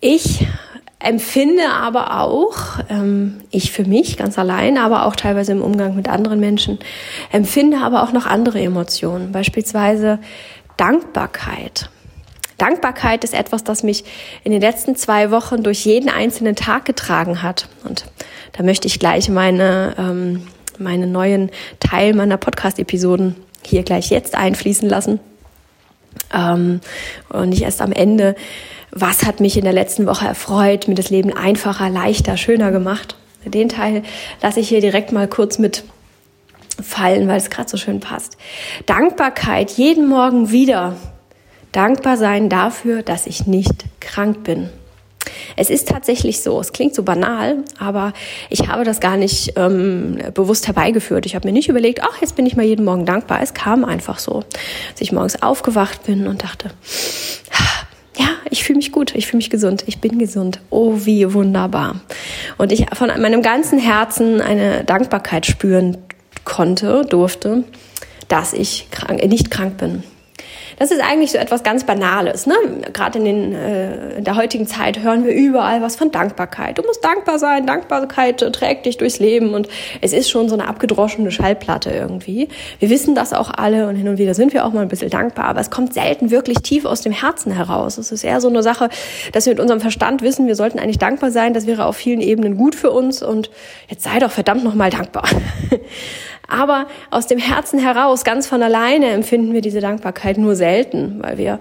Ich 0.00 0.46
empfinde 1.00 1.68
aber 1.70 2.20
auch, 2.20 2.56
ähm, 2.88 3.40
ich 3.50 3.72
für 3.72 3.84
mich 3.84 4.16
ganz 4.16 4.38
allein, 4.38 4.78
aber 4.78 5.06
auch 5.06 5.16
teilweise 5.16 5.52
im 5.52 5.62
Umgang 5.62 5.96
mit 5.96 6.08
anderen 6.08 6.40
Menschen, 6.40 6.78
empfinde 7.32 7.78
aber 7.78 8.02
auch 8.02 8.12
noch 8.12 8.26
andere 8.26 8.60
Emotionen, 8.60 9.32
beispielsweise 9.32 10.18
Dankbarkeit. 10.76 11.90
Dankbarkeit 12.58 13.22
ist 13.22 13.34
etwas, 13.34 13.62
das 13.62 13.84
mich 13.84 14.04
in 14.42 14.50
den 14.50 14.60
letzten 14.60 14.96
zwei 14.96 15.30
Wochen 15.30 15.62
durch 15.62 15.84
jeden 15.84 16.08
einzelnen 16.08 16.56
Tag 16.56 16.84
getragen 16.84 17.42
hat. 17.42 17.68
Und 17.84 18.04
da 18.52 18.64
möchte 18.64 18.88
ich 18.88 18.98
gleich 18.98 19.28
meine, 19.28 19.94
ähm, 19.96 20.48
meine 20.78 21.06
neuen 21.06 21.50
Teil 21.78 22.14
meiner 22.14 22.36
Podcast-Episoden 22.36 23.36
hier 23.62 23.84
gleich 23.84 24.10
jetzt 24.10 24.34
einfließen 24.34 24.88
lassen. 24.88 25.20
Ähm, 26.34 26.80
und 27.28 27.50
nicht 27.50 27.62
erst 27.62 27.80
am 27.80 27.92
Ende 27.92 28.34
was 28.90 29.24
hat 29.24 29.40
mich 29.40 29.56
in 29.56 29.64
der 29.64 29.72
letzten 29.72 30.06
Woche 30.06 30.26
erfreut, 30.26 30.88
mir 30.88 30.94
das 30.94 31.10
Leben 31.10 31.32
einfacher, 31.32 31.88
leichter, 31.90 32.36
schöner 32.36 32.70
gemacht. 32.70 33.16
Den 33.44 33.68
Teil 33.68 34.02
lasse 34.42 34.60
ich 34.60 34.68
hier 34.68 34.80
direkt 34.80 35.12
mal 35.12 35.28
kurz 35.28 35.58
mit 35.58 35.84
fallen, 36.82 37.28
weil 37.28 37.38
es 37.38 37.50
gerade 37.50 37.68
so 37.68 37.76
schön 37.76 38.00
passt. 38.00 38.36
Dankbarkeit 38.86 39.70
jeden 39.72 40.08
Morgen 40.08 40.50
wieder. 40.50 40.96
Dankbar 41.72 42.16
sein 42.16 42.48
dafür, 42.48 43.02
dass 43.02 43.26
ich 43.26 43.46
nicht 43.46 43.84
krank 44.00 44.42
bin. 44.44 44.70
Es 45.56 45.70
ist 45.70 45.88
tatsächlich 45.88 46.42
so, 46.42 46.60
es 46.60 46.72
klingt 46.72 46.94
so 46.94 47.02
banal, 47.02 47.58
aber 47.78 48.12
ich 48.50 48.68
habe 48.68 48.84
das 48.84 49.00
gar 49.00 49.16
nicht 49.16 49.52
ähm, 49.56 50.18
bewusst 50.34 50.66
herbeigeführt. 50.66 51.26
Ich 51.26 51.34
habe 51.34 51.46
mir 51.46 51.52
nicht 51.52 51.68
überlegt, 51.68 52.02
ach, 52.02 52.20
jetzt 52.20 52.36
bin 52.36 52.46
ich 52.46 52.56
mal 52.56 52.64
jeden 52.64 52.84
Morgen 52.84 53.06
dankbar. 53.06 53.40
Es 53.42 53.54
kam 53.54 53.84
einfach 53.84 54.18
so, 54.18 54.44
dass 54.92 55.00
ich 55.00 55.12
morgens 55.12 55.42
aufgewacht 55.42 56.04
bin 56.04 56.26
und 56.26 56.42
dachte, 56.42 56.70
ja, 58.18 58.28
ich 58.50 58.64
fühle 58.64 58.78
mich 58.78 58.92
gut, 58.92 59.14
ich 59.14 59.26
fühle 59.26 59.38
mich 59.38 59.50
gesund, 59.50 59.84
ich 59.86 60.00
bin 60.00 60.18
gesund. 60.18 60.60
Oh, 60.70 60.94
wie 61.04 61.32
wunderbar. 61.32 62.00
Und 62.56 62.72
ich 62.72 62.86
von 62.94 63.08
meinem 63.20 63.42
ganzen 63.42 63.78
Herzen 63.78 64.40
eine 64.40 64.84
Dankbarkeit 64.84 65.46
spüren 65.46 65.98
konnte, 66.44 67.04
durfte, 67.08 67.64
dass 68.28 68.52
ich 68.52 68.88
krank, 68.90 69.24
nicht 69.26 69.50
krank 69.50 69.78
bin. 69.78 70.02
Das 70.78 70.90
ist 70.90 71.00
eigentlich 71.00 71.32
so 71.32 71.38
etwas 71.38 71.62
ganz 71.62 71.84
Banales. 71.84 72.46
Ne? 72.46 72.54
Gerade 72.92 73.18
in, 73.18 73.24
den, 73.24 73.54
äh, 73.54 74.18
in 74.18 74.24
der 74.24 74.36
heutigen 74.36 74.66
Zeit 74.66 75.00
hören 75.00 75.24
wir 75.24 75.32
überall 75.32 75.82
was 75.82 75.96
von 75.96 76.10
Dankbarkeit. 76.10 76.78
Du 76.78 76.82
musst 76.82 77.04
dankbar 77.04 77.38
sein, 77.38 77.66
Dankbarkeit 77.66 78.38
trägt 78.52 78.86
dich 78.86 78.96
durchs 78.96 79.18
Leben 79.18 79.54
und 79.54 79.68
es 80.00 80.12
ist 80.12 80.30
schon 80.30 80.48
so 80.48 80.54
eine 80.54 80.68
abgedroschene 80.68 81.30
Schallplatte 81.30 81.90
irgendwie. 81.90 82.48
Wir 82.78 82.90
wissen 82.90 83.14
das 83.14 83.32
auch 83.32 83.50
alle 83.50 83.88
und 83.88 83.96
hin 83.96 84.08
und 84.08 84.18
wieder 84.18 84.34
sind 84.34 84.52
wir 84.52 84.64
auch 84.64 84.72
mal 84.72 84.82
ein 84.82 84.88
bisschen 84.88 85.10
dankbar, 85.10 85.46
aber 85.46 85.60
es 85.60 85.70
kommt 85.70 85.94
selten 85.94 86.30
wirklich 86.30 86.58
tief 86.58 86.84
aus 86.84 87.00
dem 87.00 87.12
Herzen 87.12 87.52
heraus. 87.52 87.98
Es 87.98 88.12
ist 88.12 88.22
eher 88.22 88.40
so 88.40 88.48
eine 88.48 88.62
Sache, 88.62 88.88
dass 89.32 89.46
wir 89.46 89.54
mit 89.54 89.60
unserem 89.60 89.80
Verstand 89.80 90.22
wissen, 90.22 90.46
wir 90.46 90.54
sollten 90.54 90.78
eigentlich 90.78 90.98
dankbar 90.98 91.30
sein, 91.30 91.54
das 91.54 91.66
wäre 91.66 91.86
auf 91.86 91.96
vielen 91.96 92.20
Ebenen 92.20 92.56
gut 92.56 92.74
für 92.74 92.90
uns 92.90 93.22
und 93.22 93.50
jetzt 93.88 94.04
sei 94.04 94.18
doch 94.20 94.30
verdammt 94.30 94.62
nochmal 94.62 94.90
dankbar. 94.90 95.28
Aber 96.50 96.86
aus 97.10 97.26
dem 97.26 97.38
Herzen 97.38 97.78
heraus, 97.78 98.24
ganz 98.24 98.46
von 98.46 98.62
alleine, 98.62 99.10
empfinden 99.10 99.52
wir 99.52 99.60
diese 99.60 99.80
Dankbarkeit 99.80 100.38
nur 100.38 100.56
selten, 100.56 101.18
weil 101.20 101.36
wir 101.36 101.60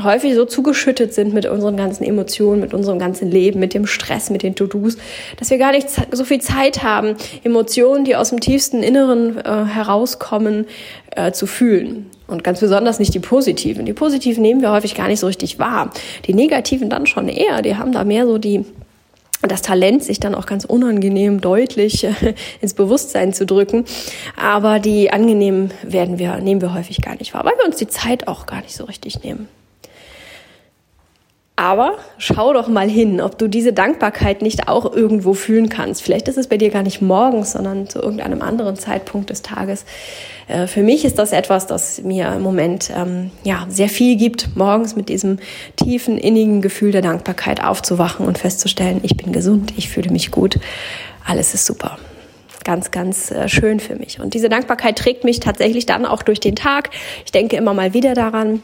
häufig 0.00 0.36
so 0.36 0.44
zugeschüttet 0.44 1.12
sind 1.12 1.34
mit 1.34 1.44
unseren 1.46 1.76
ganzen 1.76 2.04
Emotionen, 2.04 2.60
mit 2.60 2.72
unserem 2.72 3.00
ganzen 3.00 3.28
Leben, 3.28 3.58
mit 3.58 3.74
dem 3.74 3.84
Stress, 3.84 4.30
mit 4.30 4.44
den 4.44 4.54
To-Dos, 4.54 4.96
dass 5.38 5.50
wir 5.50 5.58
gar 5.58 5.72
nicht 5.72 5.88
so 6.12 6.24
viel 6.24 6.40
Zeit 6.40 6.84
haben, 6.84 7.16
Emotionen, 7.42 8.04
die 8.04 8.14
aus 8.14 8.30
dem 8.30 8.38
tiefsten 8.38 8.84
Inneren 8.84 9.38
äh, 9.38 9.64
herauskommen, 9.64 10.66
äh, 11.10 11.32
zu 11.32 11.46
fühlen. 11.46 12.08
Und 12.28 12.44
ganz 12.44 12.60
besonders 12.60 13.00
nicht 13.00 13.14
die 13.14 13.20
positiven. 13.20 13.86
Die 13.86 13.92
positiven 13.92 14.42
nehmen 14.42 14.60
wir 14.60 14.70
häufig 14.70 14.94
gar 14.94 15.08
nicht 15.08 15.18
so 15.18 15.26
richtig 15.26 15.58
wahr. 15.58 15.90
Die 16.26 16.34
negativen 16.34 16.90
dann 16.90 17.06
schon 17.06 17.28
eher. 17.28 17.62
Die 17.62 17.76
haben 17.76 17.90
da 17.90 18.04
mehr 18.04 18.26
so 18.26 18.38
die 18.38 18.64
das 19.42 19.62
Talent, 19.62 20.02
sich 20.02 20.18
dann 20.18 20.34
auch 20.34 20.46
ganz 20.46 20.64
unangenehm 20.64 21.40
deutlich 21.40 22.04
äh, 22.04 22.34
ins 22.60 22.74
Bewusstsein 22.74 23.32
zu 23.32 23.46
drücken. 23.46 23.84
Aber 24.36 24.78
die 24.80 25.12
angenehmen 25.12 25.72
werden 25.82 26.18
wir, 26.18 26.38
nehmen 26.38 26.60
wir 26.60 26.74
häufig 26.74 27.00
gar 27.00 27.16
nicht 27.16 27.34
wahr, 27.34 27.44
weil 27.44 27.56
wir 27.56 27.66
uns 27.66 27.76
die 27.76 27.88
Zeit 27.88 28.26
auch 28.26 28.46
gar 28.46 28.62
nicht 28.62 28.74
so 28.74 28.84
richtig 28.84 29.22
nehmen. 29.22 29.48
Aber 31.58 31.96
schau 32.18 32.52
doch 32.52 32.68
mal 32.68 32.88
hin, 32.88 33.20
ob 33.20 33.36
du 33.36 33.48
diese 33.48 33.72
Dankbarkeit 33.72 34.42
nicht 34.42 34.68
auch 34.68 34.94
irgendwo 34.94 35.34
fühlen 35.34 35.68
kannst. 35.68 36.02
Vielleicht 36.02 36.28
ist 36.28 36.38
es 36.38 36.46
bei 36.46 36.56
dir 36.56 36.70
gar 36.70 36.84
nicht 36.84 37.02
morgens, 37.02 37.50
sondern 37.50 37.88
zu 37.88 37.98
irgendeinem 37.98 38.42
anderen 38.42 38.76
Zeitpunkt 38.76 39.30
des 39.30 39.42
Tages. 39.42 39.84
Äh, 40.46 40.68
für 40.68 40.84
mich 40.84 41.04
ist 41.04 41.18
das 41.18 41.32
etwas, 41.32 41.66
das 41.66 42.00
mir 42.00 42.28
im 42.28 42.42
Moment 42.42 42.92
ähm, 42.96 43.32
ja 43.42 43.66
sehr 43.68 43.88
viel 43.88 44.14
gibt, 44.14 44.56
morgens 44.56 44.94
mit 44.94 45.08
diesem 45.08 45.40
tiefen 45.74 46.16
innigen 46.16 46.62
Gefühl 46.62 46.92
der 46.92 47.02
Dankbarkeit 47.02 47.60
aufzuwachen 47.60 48.24
und 48.24 48.38
festzustellen, 48.38 49.00
ich 49.02 49.16
bin 49.16 49.32
gesund, 49.32 49.72
ich 49.76 49.88
fühle 49.88 50.12
mich 50.12 50.30
gut, 50.30 50.60
alles 51.26 51.54
ist 51.54 51.66
super 51.66 51.98
ganz, 52.62 52.90
ganz 52.90 53.30
äh, 53.30 53.48
schön 53.48 53.80
für 53.80 53.96
mich. 53.96 54.20
Und 54.20 54.34
diese 54.34 54.50
Dankbarkeit 54.50 54.96
trägt 54.96 55.24
mich 55.24 55.40
tatsächlich 55.40 55.86
dann 55.86 56.04
auch 56.04 56.22
durch 56.22 56.38
den 56.38 56.54
Tag. 56.54 56.90
Ich 57.24 57.32
denke 57.32 57.56
immer 57.56 57.72
mal 57.72 57.94
wieder 57.94 58.12
daran, 58.12 58.62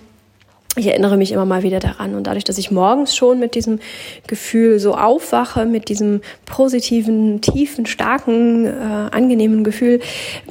ich 0.76 0.86
erinnere 0.88 1.16
mich 1.16 1.32
immer 1.32 1.44
mal 1.44 1.62
wieder 1.62 1.78
daran. 1.78 2.14
Und 2.14 2.26
dadurch, 2.26 2.44
dass 2.44 2.58
ich 2.58 2.70
morgens 2.70 3.14
schon 3.14 3.38
mit 3.38 3.54
diesem 3.54 3.78
Gefühl 4.26 4.78
so 4.78 4.94
aufwache, 4.94 5.66
mit 5.66 5.88
diesem 5.88 6.20
positiven, 6.46 7.40
tiefen, 7.40 7.86
starken, 7.86 8.66
äh, 8.66 8.70
angenehmen 9.10 9.62
Gefühl, 9.62 10.00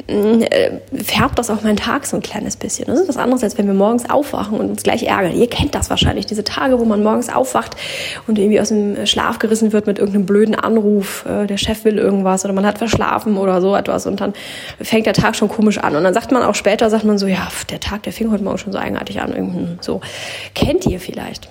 äh, 0.08 0.72
färbt 1.04 1.40
das 1.40 1.50
auch 1.50 1.62
meinen 1.62 1.78
Tag 1.78 2.06
so 2.06 2.16
ein 2.16 2.22
kleines 2.22 2.56
bisschen. 2.56 2.86
Das 2.88 3.00
ist 3.00 3.10
was 3.10 3.18
anderes, 3.18 3.44
als 3.44 3.58
wenn 3.58 3.68
wir 3.68 3.74
morgens 3.74 4.10
aufwachen 4.10 4.60
und 4.60 4.70
uns 4.70 4.84
gleich 4.84 5.04
ärgern. 5.04 5.36
Ihr 5.36 5.48
kennt 5.48 5.76
das 5.76 5.90
wahrscheinlich, 5.90 6.26
diese 6.26 6.44
Tage, 6.44 6.80
wo 6.80 6.86
man 6.86 7.04
morgens 7.04 7.30
aufwacht 7.30 7.76
und 8.28 8.40
irgendwie 8.40 8.62
aus 8.62 8.70
dem 8.70 9.06
Schlaf 9.06 9.40
gerissen 9.40 9.74
wird 9.74 9.88
mit 9.88 10.00
irgendeinem 10.00 10.26
blöden 10.26 10.56
Anruf, 10.56 11.26
äh, 11.26 11.48
der 11.48 11.58
Chef 11.58 11.84
will 11.84 11.98
irgendwas 11.98 12.46
oder 12.46 12.54
man 12.54 12.66
hat 12.66 12.78
verschlafen 12.78 13.38
oder 13.38 13.62
so 13.62 13.76
etwas 13.76 14.06
und 14.06 14.22
dann 14.22 14.34
fängt 14.82 15.06
der 15.06 15.14
Tag 15.14 15.36
schon 15.36 15.50
komisch 15.50 15.80
an. 15.80 15.96
Und 15.96 16.04
dann 16.04 16.14
sagt 16.14 16.32
man 16.32 16.44
auch 16.44 16.56
später, 16.56 16.90
sagt 16.90 17.04
man 17.04 17.18
so, 17.18 17.28
ja, 17.28 17.48
der 17.70 17.80
Tag, 17.80 18.04
der 18.04 18.14
fing 18.14 18.32
heute 18.32 18.44
Morgen 18.44 18.58
schon 18.58 18.72
so 18.72 18.80
eigenartig 18.80 19.22
an, 19.22 19.34
irgendwie 19.34 19.68
so 19.82 20.02
kennt 20.54 20.86
ihr 20.86 21.00
vielleicht. 21.00 21.50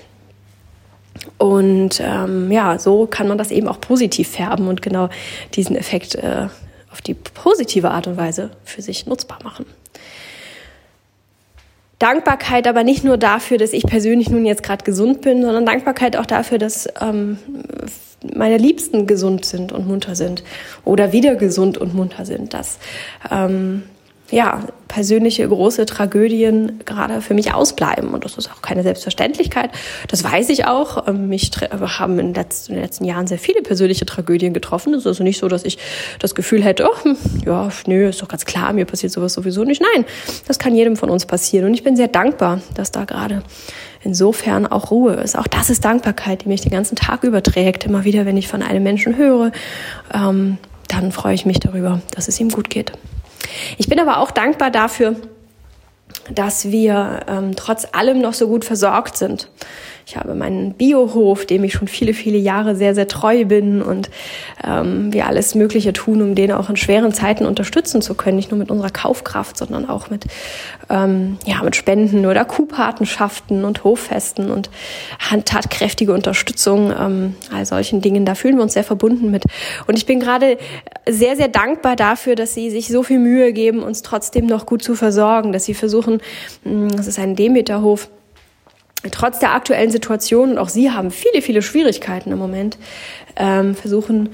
Und 1.38 2.00
ähm, 2.00 2.50
ja, 2.50 2.78
so 2.78 3.06
kann 3.06 3.28
man 3.28 3.38
das 3.38 3.50
eben 3.50 3.68
auch 3.68 3.80
positiv 3.80 4.28
färben 4.28 4.68
und 4.68 4.82
genau 4.82 5.08
diesen 5.54 5.76
Effekt 5.76 6.14
äh, 6.14 6.48
auf 6.90 7.00
die 7.00 7.14
positive 7.14 7.90
Art 7.90 8.06
und 8.06 8.16
Weise 8.16 8.50
für 8.64 8.82
sich 8.82 9.06
nutzbar 9.06 9.38
machen. 9.42 9.66
Dankbarkeit 11.98 12.66
aber 12.66 12.82
nicht 12.82 13.04
nur 13.04 13.16
dafür, 13.16 13.58
dass 13.58 13.72
ich 13.72 13.84
persönlich 13.84 14.28
nun 14.28 14.44
jetzt 14.44 14.64
gerade 14.64 14.84
gesund 14.84 15.20
bin, 15.20 15.42
sondern 15.42 15.64
Dankbarkeit 15.64 16.16
auch 16.16 16.26
dafür, 16.26 16.58
dass 16.58 16.88
ähm, 17.00 17.38
meine 18.34 18.56
Liebsten 18.56 19.06
gesund 19.06 19.44
sind 19.44 19.70
und 19.70 19.86
munter 19.86 20.16
sind 20.16 20.42
oder 20.84 21.12
wieder 21.12 21.36
gesund 21.36 21.78
und 21.78 21.94
munter 21.94 22.24
sind, 22.24 22.54
dass 22.54 22.78
ähm, 23.30 23.84
ja, 24.32 24.60
persönliche 24.88 25.46
große 25.46 25.86
Tragödien 25.86 26.80
gerade 26.86 27.20
für 27.20 27.34
mich 27.34 27.52
ausbleiben. 27.52 28.08
Und 28.14 28.24
das 28.24 28.36
ist 28.38 28.50
auch 28.50 28.62
keine 28.62 28.82
Selbstverständlichkeit. 28.82 29.70
Das 30.08 30.24
weiß 30.24 30.48
ich 30.48 30.66
auch. 30.66 31.06
Ähm, 31.06 31.28
mich 31.28 31.50
haben 31.70 32.18
in, 32.18 32.32
den 32.32 32.44
letzten 32.68 33.04
Jahren 33.04 33.26
sehr 33.26 33.38
viele 33.38 33.62
persönliche 33.62 34.06
Tragödien 34.06 34.54
getroffen. 34.54 34.94
Es 34.94 35.00
ist 35.00 35.06
also 35.06 35.22
nicht 35.22 35.38
so, 35.38 35.48
dass 35.48 35.64
ich 35.64 35.78
das 36.18 36.34
Gefühl 36.34 36.64
hätte, 36.64 36.88
oh, 36.88 37.10
ja, 37.44 37.68
nö, 37.86 38.08
ist 38.08 38.22
doch 38.22 38.28
ganz 38.28 38.46
klar, 38.46 38.72
mir 38.72 38.86
passiert 38.86 39.12
sowas 39.12 39.34
sowieso 39.34 39.64
nicht. 39.64 39.82
Nein, 39.82 40.06
das 40.48 40.58
kann 40.58 40.74
jedem 40.74 40.96
von 40.96 41.10
uns 41.10 41.26
passieren. 41.26 41.66
Und 41.66 41.74
ich 41.74 41.84
bin 41.84 41.94
sehr 41.94 42.08
dankbar, 42.08 42.62
dass 42.74 42.90
da 42.90 43.04
gerade 43.04 43.42
insofern 44.02 44.66
auch 44.66 44.90
Ruhe 44.90 45.14
ist. 45.14 45.38
Auch 45.38 45.46
das 45.46 45.68
ist 45.68 45.84
Dankbarkeit, 45.84 46.44
die 46.44 46.48
mich 46.48 46.62
den 46.62 46.72
ganzen 46.72 46.96
Tag 46.96 47.22
überträgt. 47.22 47.84
Immer 47.84 48.04
wieder, 48.04 48.24
wenn 48.24 48.38
ich 48.38 48.48
von 48.48 48.62
einem 48.62 48.82
Menschen 48.82 49.16
höre, 49.18 49.52
ähm, 50.14 50.56
dann 50.88 51.12
freue 51.12 51.34
ich 51.34 51.44
mich 51.44 51.60
darüber, 51.60 52.00
dass 52.10 52.28
es 52.28 52.40
ihm 52.40 52.48
gut 52.48 52.70
geht. 52.70 52.92
Ich 53.78 53.88
bin 53.88 54.00
aber 54.00 54.18
auch 54.18 54.30
dankbar 54.30 54.70
dafür, 54.70 55.16
dass 56.30 56.70
wir 56.70 57.20
ähm, 57.28 57.56
trotz 57.56 57.86
allem 57.92 58.20
noch 58.20 58.34
so 58.34 58.48
gut 58.48 58.64
versorgt 58.64 59.16
sind. 59.16 59.48
Ich 60.12 60.18
habe 60.18 60.34
meinen 60.34 60.74
Biohof, 60.74 61.46
dem 61.46 61.64
ich 61.64 61.72
schon 61.72 61.88
viele, 61.88 62.12
viele 62.12 62.36
Jahre 62.36 62.76
sehr, 62.76 62.94
sehr 62.94 63.08
treu 63.08 63.46
bin 63.46 63.80
und 63.80 64.10
ähm, 64.62 65.10
wir 65.10 65.26
alles 65.26 65.54
Mögliche 65.54 65.94
tun, 65.94 66.20
um 66.20 66.34
den 66.34 66.52
auch 66.52 66.68
in 66.68 66.76
schweren 66.76 67.14
Zeiten 67.14 67.46
unterstützen 67.46 68.02
zu 68.02 68.12
können. 68.12 68.36
Nicht 68.36 68.50
nur 68.50 68.58
mit 68.58 68.70
unserer 68.70 68.90
Kaufkraft, 68.90 69.56
sondern 69.56 69.88
auch 69.88 70.10
mit, 70.10 70.26
ähm, 70.90 71.38
ja, 71.46 71.62
mit 71.62 71.76
Spenden 71.76 72.26
oder 72.26 72.44
Kuhpatenschaften 72.44 73.64
und 73.64 73.84
Hoffesten 73.84 74.50
und 74.50 74.68
tatkräftige 75.46 76.12
Unterstützung, 76.12 76.92
ähm, 76.92 77.34
all 77.50 77.64
solchen 77.64 78.02
Dingen. 78.02 78.26
Da 78.26 78.34
fühlen 78.34 78.56
wir 78.56 78.64
uns 78.64 78.74
sehr 78.74 78.84
verbunden 78.84 79.30
mit. 79.30 79.44
Und 79.86 79.96
ich 79.96 80.04
bin 80.04 80.20
gerade 80.20 80.58
sehr, 81.08 81.36
sehr 81.36 81.48
dankbar 81.48 81.96
dafür, 81.96 82.34
dass 82.34 82.52
Sie 82.52 82.68
sich 82.68 82.88
so 82.88 83.02
viel 83.02 83.18
Mühe 83.18 83.54
geben, 83.54 83.82
uns 83.82 84.02
trotzdem 84.02 84.44
noch 84.44 84.66
gut 84.66 84.82
zu 84.82 84.94
versorgen, 84.94 85.54
dass 85.54 85.64
Sie 85.64 85.72
versuchen, 85.72 86.20
das 86.64 87.06
ist 87.06 87.18
ein 87.18 87.34
Demeterhof, 87.34 88.10
trotz 89.10 89.38
der 89.38 89.54
aktuellen 89.54 89.90
Situation, 89.90 90.52
und 90.52 90.58
auch 90.58 90.68
Sie 90.68 90.90
haben 90.90 91.10
viele, 91.10 91.42
viele 91.42 91.62
Schwierigkeiten 91.62 92.32
im 92.32 92.38
Moment, 92.38 92.78
ähm, 93.36 93.74
versuchen, 93.74 94.30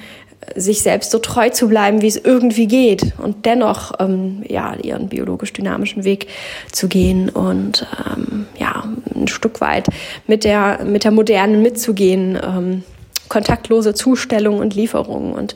sich 0.57 0.83
selbst 0.83 1.11
so 1.11 1.19
treu 1.19 1.51
zu 1.51 1.69
bleiben, 1.69 2.01
wie 2.03 2.07
es 2.07 2.17
irgendwie 2.17 2.67
geht 2.67 3.13
und 3.19 3.45
dennoch 3.45 3.93
ähm, 3.99 4.43
ja 4.49 4.75
ihren 4.75 5.09
biologisch 5.09 5.53
dynamischen 5.53 6.05
Weg 6.05 6.29
zu 6.73 6.89
gehen 6.89 7.29
und 7.29 7.87
ähm, 8.07 8.47
ja 8.59 8.85
ein 9.15 9.29
Stück 9.29 9.61
weit 9.61 9.89
mit 10.27 10.45
der 10.45 10.85
mit 10.85 11.05
der 11.05 11.11
modernen 11.11 11.63
mitzugehen, 11.63 12.39
ähm, 12.43 12.83
kontaktlose 13.29 13.95
Zustellung 13.95 14.59
und 14.59 14.75
Lieferung 14.75 15.33
und 15.33 15.55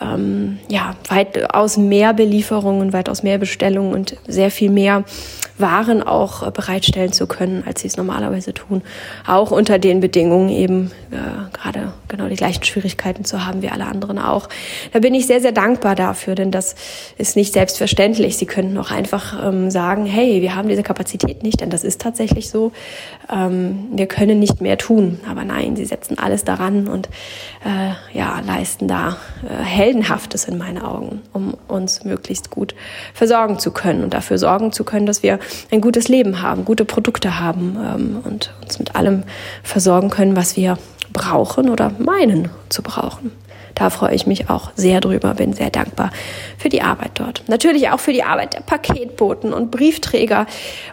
ähm, 0.00 0.58
ja 0.68 0.94
weitaus 1.08 1.76
mehr 1.76 2.14
Belieferungen, 2.14 2.92
weitaus 2.92 3.22
mehr 3.22 3.38
Bestellungen 3.38 3.92
und 3.92 4.16
sehr 4.26 4.50
viel 4.50 4.70
mehr 4.70 5.04
waren 5.60 6.02
auch 6.02 6.46
äh, 6.46 6.50
bereitstellen 6.50 7.12
zu 7.12 7.26
können, 7.26 7.62
als 7.66 7.82
sie 7.82 7.88
es 7.88 7.96
normalerweise 7.96 8.54
tun. 8.54 8.82
Auch 9.26 9.50
unter 9.50 9.78
den 9.78 10.00
Bedingungen 10.00 10.48
eben 10.48 10.90
äh, 11.10 11.16
gerade 11.52 11.92
genau 12.08 12.28
die 12.28 12.36
gleichen 12.36 12.64
Schwierigkeiten 12.64 13.24
zu 13.24 13.46
haben 13.46 13.62
wie 13.62 13.68
alle 13.68 13.86
anderen 13.86 14.18
auch. 14.18 14.48
Da 14.92 14.98
bin 14.98 15.14
ich 15.14 15.26
sehr, 15.26 15.40
sehr 15.40 15.52
dankbar 15.52 15.94
dafür, 15.94 16.34
denn 16.34 16.50
das 16.50 16.74
ist 17.18 17.36
nicht 17.36 17.52
selbstverständlich. 17.52 18.36
Sie 18.36 18.46
könnten 18.46 18.76
auch 18.78 18.90
einfach 18.90 19.46
ähm, 19.46 19.70
sagen, 19.70 20.06
hey, 20.06 20.42
wir 20.42 20.54
haben 20.54 20.68
diese 20.68 20.82
Kapazität 20.82 21.42
nicht, 21.42 21.60
denn 21.60 21.70
das 21.70 21.84
ist 21.84 22.00
tatsächlich 22.00 22.50
so. 22.50 22.72
Ähm, 23.30 23.88
wir 23.92 24.06
können 24.06 24.38
nicht 24.38 24.60
mehr 24.60 24.78
tun. 24.78 25.20
Aber 25.28 25.44
nein, 25.44 25.76
sie 25.76 25.84
setzen 25.84 26.18
alles 26.18 26.44
daran 26.44 26.88
und 26.88 27.08
äh, 27.64 28.16
ja, 28.16 28.40
leisten 28.46 28.88
da 28.88 29.16
äh, 29.44 29.62
Heldenhaftes 29.80 30.44
in 30.44 30.58
meinen 30.58 30.76
Augen, 30.76 31.22
um 31.32 31.54
uns 31.66 32.04
möglichst 32.04 32.50
gut 32.50 32.74
versorgen 33.14 33.58
zu 33.58 33.70
können 33.70 34.04
und 34.04 34.12
dafür 34.12 34.36
sorgen 34.36 34.72
zu 34.72 34.84
können, 34.84 35.06
dass 35.06 35.22
wir 35.22 35.38
ein 35.70 35.80
gutes 35.80 36.08
Leben 36.08 36.42
haben, 36.42 36.66
gute 36.66 36.84
Produkte 36.84 37.40
haben 37.40 37.78
ähm, 37.82 38.20
und 38.22 38.52
uns 38.62 38.78
mit 38.78 38.94
allem 38.94 39.22
versorgen 39.62 40.10
können, 40.10 40.36
was 40.36 40.54
wir 40.54 40.76
brauchen 41.14 41.70
oder 41.70 41.92
meinen 41.98 42.50
zu 42.68 42.82
brauchen. 42.82 43.32
Da 43.74 43.88
freue 43.88 44.14
ich 44.14 44.26
mich 44.26 44.50
auch 44.50 44.70
sehr 44.74 45.00
drüber, 45.00 45.32
bin 45.32 45.54
sehr 45.54 45.70
dankbar 45.70 46.10
für 46.58 46.68
die 46.68 46.82
Arbeit 46.82 47.12
dort. 47.14 47.44
Natürlich 47.46 47.88
auch 47.88 48.00
für 48.00 48.12
die 48.12 48.22
Arbeit 48.22 48.52
der 48.52 48.60
Paketboten 48.60 49.54
und 49.54 49.70
Briefträger 49.70 50.46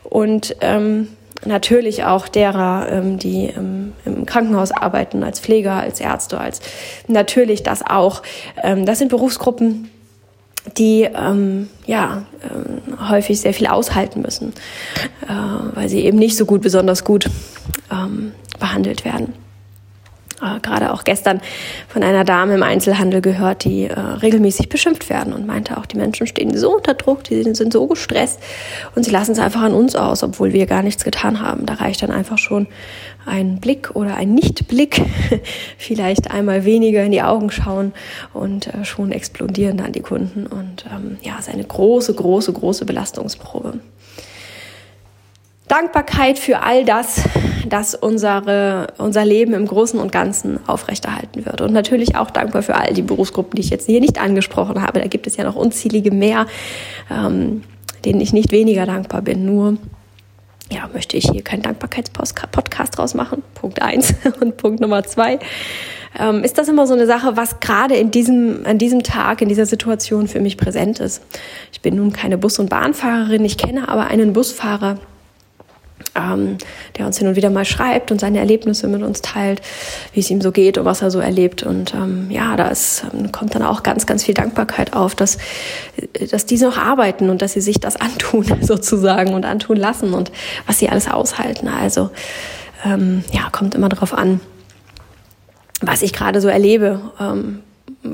und 0.04 0.56
ähm, 0.62 1.10
natürlich 1.46 2.04
auch 2.04 2.28
derer, 2.28 2.88
ähm, 2.92 3.20
die 3.20 3.48
ähm, 3.48 3.94
im 4.06 4.26
Krankenhaus 4.26 4.72
arbeiten, 4.72 5.24
als 5.24 5.40
Pfleger, 5.40 5.74
als 5.74 6.00
Ärzte, 6.00 6.40
als 6.40 6.62
natürlich 7.08 7.64
das 7.64 7.86
auch. 7.86 8.24
Ähm, 8.64 8.86
das 8.86 9.00
sind 9.00 9.10
Berufsgruppen, 9.10 9.90
die 10.78 11.04
ähm, 11.04 11.70
ja 11.86 12.26
äh, 12.42 13.10
häufig 13.10 13.40
sehr 13.40 13.54
viel 13.54 13.68
aushalten 13.68 14.22
müssen, 14.22 14.54
äh, 15.28 15.76
weil 15.76 15.90
sie 15.90 16.04
eben 16.06 16.18
nicht 16.18 16.38
so 16.38 16.46
gut, 16.46 16.62
besonders 16.62 17.04
gut 17.04 17.30
ähm, 17.92 18.34
behandelt 18.60 19.06
werden 19.06 19.34
äh, 20.42 20.60
gerade 20.60 20.94
auch 20.94 21.04
gestern 21.04 21.42
von 21.88 22.04
einer 22.04 22.24
Dame 22.24 22.56
im 22.56 22.64
Einzelhandel 22.64 23.22
gehört, 23.22 23.64
die 23.64 23.86
äh, 23.86 24.00
regelmäßig 24.00 24.70
beschimpft 24.70 25.10
werden 25.10 25.34
und 25.34 25.48
meinte 25.48 25.78
auch, 25.78 25.86
die 25.86 25.98
Menschen 25.98 26.28
stehen 26.28 26.56
so 26.56 26.76
unter 26.76 26.94
Druck, 26.94 27.24
die 27.24 27.44
sind 27.56 27.74
so 27.74 27.88
gestresst 27.88 28.40
und 28.96 29.04
sie 29.04 29.12
lassen 29.12 29.32
es 29.32 29.40
einfach 29.40 29.62
an 29.62 29.74
uns 29.74 29.96
aus, 29.96 30.24
obwohl 30.24 30.54
wir 30.54 30.66
gar 30.66 30.84
nichts 30.84 31.04
getan 31.04 31.42
haben. 31.42 31.66
Da 31.66 31.76
reicht 31.76 32.04
dann 32.04 32.12
einfach 32.12 32.38
schon 32.38 32.68
ein 33.26 33.60
Blick 33.60 33.96
oder 33.96 34.16
ein 34.16 34.34
Nichtblick, 34.34 35.02
vielleicht 35.78 36.32
einmal 36.32 36.66
weniger 36.66 37.04
in 37.04 37.12
die 37.12 37.22
Augen 37.22 37.52
schauen 37.52 37.94
und 38.34 38.68
äh, 38.68 38.86
schon 38.86 39.12
explodieren 39.12 39.78
dann 39.78 39.92
die 39.92 40.02
Kunden. 40.02 40.48
Und 40.48 40.86
ähm, 40.94 41.18
ja, 41.22 41.34
es 41.40 41.48
ist 41.48 41.54
eine 41.54 41.64
große, 41.64 42.14
große, 42.14 42.54
große 42.54 42.86
Belastungsprobe. 42.86 43.80
Dankbarkeit 45.68 46.40
für 46.40 46.64
all 46.64 46.86
das, 46.86 47.22
dass 47.68 47.94
unsere, 47.94 48.88
unser 48.98 49.26
Leben 49.26 49.54
im 49.54 49.68
Großen 49.68 50.00
und 50.00 50.12
Ganzen 50.12 50.60
aufrechterhalten 50.68 51.46
wird. 51.46 51.62
Und 51.62 51.74
natürlich 51.74 52.16
auch 52.16 52.32
dankbar 52.32 52.64
für 52.64 52.76
all 52.76 52.94
die 52.94 53.02
Berufsgruppen, 53.02 53.56
die 53.56 53.62
ich 53.62 53.70
jetzt 53.70 53.86
hier 53.86 54.00
nicht 54.00 54.20
angesprochen 54.20 54.82
habe. 54.82 55.00
Da 55.00 55.08
gibt 55.08 55.28
es 55.28 55.36
ja 55.36 55.44
noch 55.44 55.56
unzählige 55.56 56.12
mehr, 56.12 56.48
ähm, 57.12 57.64
denen 58.06 58.22
ich 58.22 58.32
nicht 58.32 58.52
weniger 58.52 58.86
dankbar 58.86 59.22
bin. 59.22 59.46
Nur 59.46 59.78
ja, 60.72 60.90
möchte 60.94 61.18
ich 61.18 61.30
hier 61.32 61.44
keinen 61.44 61.62
Dankbarkeitspodcast 61.62 62.98
draus 62.98 63.14
machen. 63.14 63.44
Punkt 63.54 63.82
eins 63.82 64.14
und 64.40 64.58
Punkt 64.58 64.80
Nummer 64.80 65.04
zwei. 65.04 65.40
Ähm, 66.18 66.44
ist 66.44 66.58
das 66.58 66.68
immer 66.68 66.88
so 66.88 66.94
eine 66.94 67.06
Sache, 67.06 67.38
was 67.38 67.60
gerade 67.60 67.96
in 67.96 68.12
diesem, 68.12 68.66
an 68.66 68.78
diesem 68.78 69.04
Tag, 69.04 69.42
in 69.42 69.50
dieser 69.50 69.66
Situation 69.66 70.28
für 70.28 70.40
mich 70.40 70.58
präsent 70.58 71.00
ist? 71.00 71.22
Ich 71.72 71.82
bin 71.82 71.96
nun 71.96 72.12
keine 72.12 72.38
Bus- 72.38 72.60
und 72.60 72.70
Bahnfahrerin, 72.70 73.46
ich 73.46 73.58
kenne 73.58 73.88
aber 73.90 74.08
einen 74.08 74.34
Busfahrer, 74.34 74.98
ähm, 76.18 76.58
der 76.98 77.06
uns 77.06 77.18
hin 77.18 77.28
und 77.28 77.36
wieder 77.36 77.50
mal 77.50 77.66
schreibt 77.66 78.12
und 78.12 78.20
seine 78.20 78.40
Erlebnisse 78.40 78.88
mit 78.88 79.04
uns 79.04 79.22
teilt, 79.22 79.62
wie 80.14 80.20
es 80.20 80.30
ihm 80.30 80.42
so 80.42 80.52
geht 80.52 80.78
und 80.78 80.86
was 80.86 81.02
er 81.02 81.12
so 81.12 81.20
erlebt. 81.20 81.64
Und 81.64 81.94
ähm, 81.94 82.30
ja, 82.32 82.56
da 82.56 82.72
ähm, 83.14 83.32
kommt 83.32 83.56
dann 83.56 83.64
auch 83.64 83.84
ganz, 83.84 84.06
ganz 84.06 84.24
viel 84.24 84.34
Dankbarkeit 84.34 84.94
auf, 84.94 85.16
dass, 85.16 85.38
dass 86.32 86.46
die 86.46 86.58
noch 86.58 86.78
arbeiten 86.78 87.30
und 87.30 87.42
dass 87.42 87.54
sie 87.54 87.62
sich 87.62 87.80
das 87.80 87.96
antun 88.02 88.46
sozusagen 88.62 89.34
und 89.34 89.46
antun 89.46 89.78
lassen 89.78 90.14
und 90.14 90.32
was 90.66 90.80
sie 90.80 90.90
alles 90.90 91.08
aushalten. 91.08 91.68
Also 91.68 92.10
ähm, 92.86 93.24
ja, 93.32 93.50
kommt 93.52 93.76
immer 93.76 93.90
darauf 93.90 94.14
an, 94.14 94.40
was 95.82 96.02
ich 96.02 96.14
gerade 96.14 96.42
so 96.42 96.48
erlebe. 96.48 97.00
Ähm, 97.20 97.60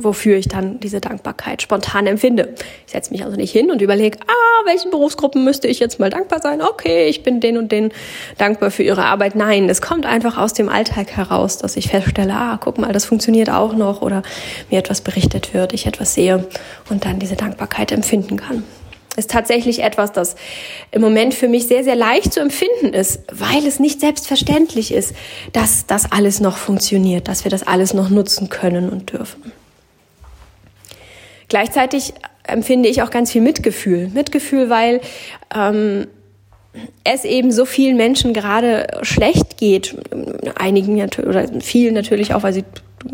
wofür 0.02 0.38
ich 0.38 0.48
dann 0.48 0.80
diese 0.80 1.02
Dankbarkeit 1.02 1.62
spontan 1.62 2.08
empfinde. 2.08 2.56
Ich 2.86 2.94
setze 2.94 3.12
mich 3.12 3.24
also 3.24 3.36
nicht 3.36 3.52
hin 3.52 3.72
und 3.72 3.82
überlege, 3.82 4.20
ah, 4.22 4.66
welchen 4.66 4.92
Berufsgruppen 4.92 5.44
müsste 5.44 5.68
ich 5.68 5.80
jetzt 5.80 6.00
mal 6.00 6.10
dankbar 6.10 6.42
sein? 6.42 6.62
Okay, 6.62 7.08
ich 7.08 7.24
bin 7.24 7.40
den 7.40 7.58
und 7.58 7.72
den 7.72 7.92
dankbar 8.38 8.72
für 8.72 8.84
ihre 8.84 9.06
Arbeit. 9.06 9.36
Nein, 9.36 9.70
es 9.70 9.82
kommt 9.82 10.06
einfach 10.06 10.38
aus 10.38 10.54
dem 10.54 10.70
Alltag 10.70 11.12
heraus, 11.12 11.58
dass 11.58 11.76
ich 11.76 11.90
feststelle, 11.90 12.34
ah, 12.34 12.60
guck 12.62 12.78
mal, 12.78 12.94
das 12.94 13.06
funktioniert 13.06 13.50
auch 13.50 13.74
noch 13.74 14.02
oder 14.02 14.24
mir 14.70 14.80
etwas 14.80 15.02
berichtet 15.02 15.54
wird, 15.54 15.74
ich 15.74 15.86
etwas 15.86 16.14
sehe 16.14 16.48
und 16.90 17.06
dann 17.06 17.20
diese 17.20 17.36
Dankbarkeit 17.36 17.92
empfinden 17.92 18.38
kann 18.38 18.64
ist 19.16 19.30
tatsächlich 19.30 19.84
etwas, 19.84 20.12
das 20.12 20.36
im 20.92 21.02
Moment 21.02 21.34
für 21.34 21.48
mich 21.48 21.68
sehr, 21.68 21.84
sehr 21.84 21.96
leicht 21.96 22.34
zu 22.34 22.40
empfinden 22.40 22.94
ist, 22.94 23.20
weil 23.32 23.66
es 23.66 23.80
nicht 23.80 24.00
selbstverständlich 24.00 24.94
ist, 24.94 25.14
dass 25.52 25.86
das 25.86 26.12
alles 26.12 26.40
noch 26.40 26.58
funktioniert, 26.58 27.28
dass 27.28 27.44
wir 27.44 27.52
das 27.52 27.66
alles 27.66 27.94
noch 27.94 28.10
nutzen 28.10 28.50
können 28.50 28.90
und 28.90 29.12
dürfen. 29.12 29.52
Gleichzeitig 31.54 32.16
empfinde 32.48 32.90
ich 32.90 33.04
auch 33.04 33.12
ganz 33.12 33.32
viel 33.32 33.44
Mitgefühl. 33.44 34.08
Mitgefühl, 34.08 34.72
weil 34.72 35.02
ähm, 35.56 36.08
es 37.04 37.26
eben 37.26 37.52
so 37.52 37.66
vielen 37.66 37.96
Menschen 37.96 38.34
gerade 38.34 38.88
schlecht 39.04 39.58
geht. 39.58 39.96
Einigen 40.56 41.00
oder 41.00 41.48
vielen 41.62 41.94
natürlich 41.94 42.34
auch, 42.34 42.42
weil 42.42 42.54
sie 42.54 42.64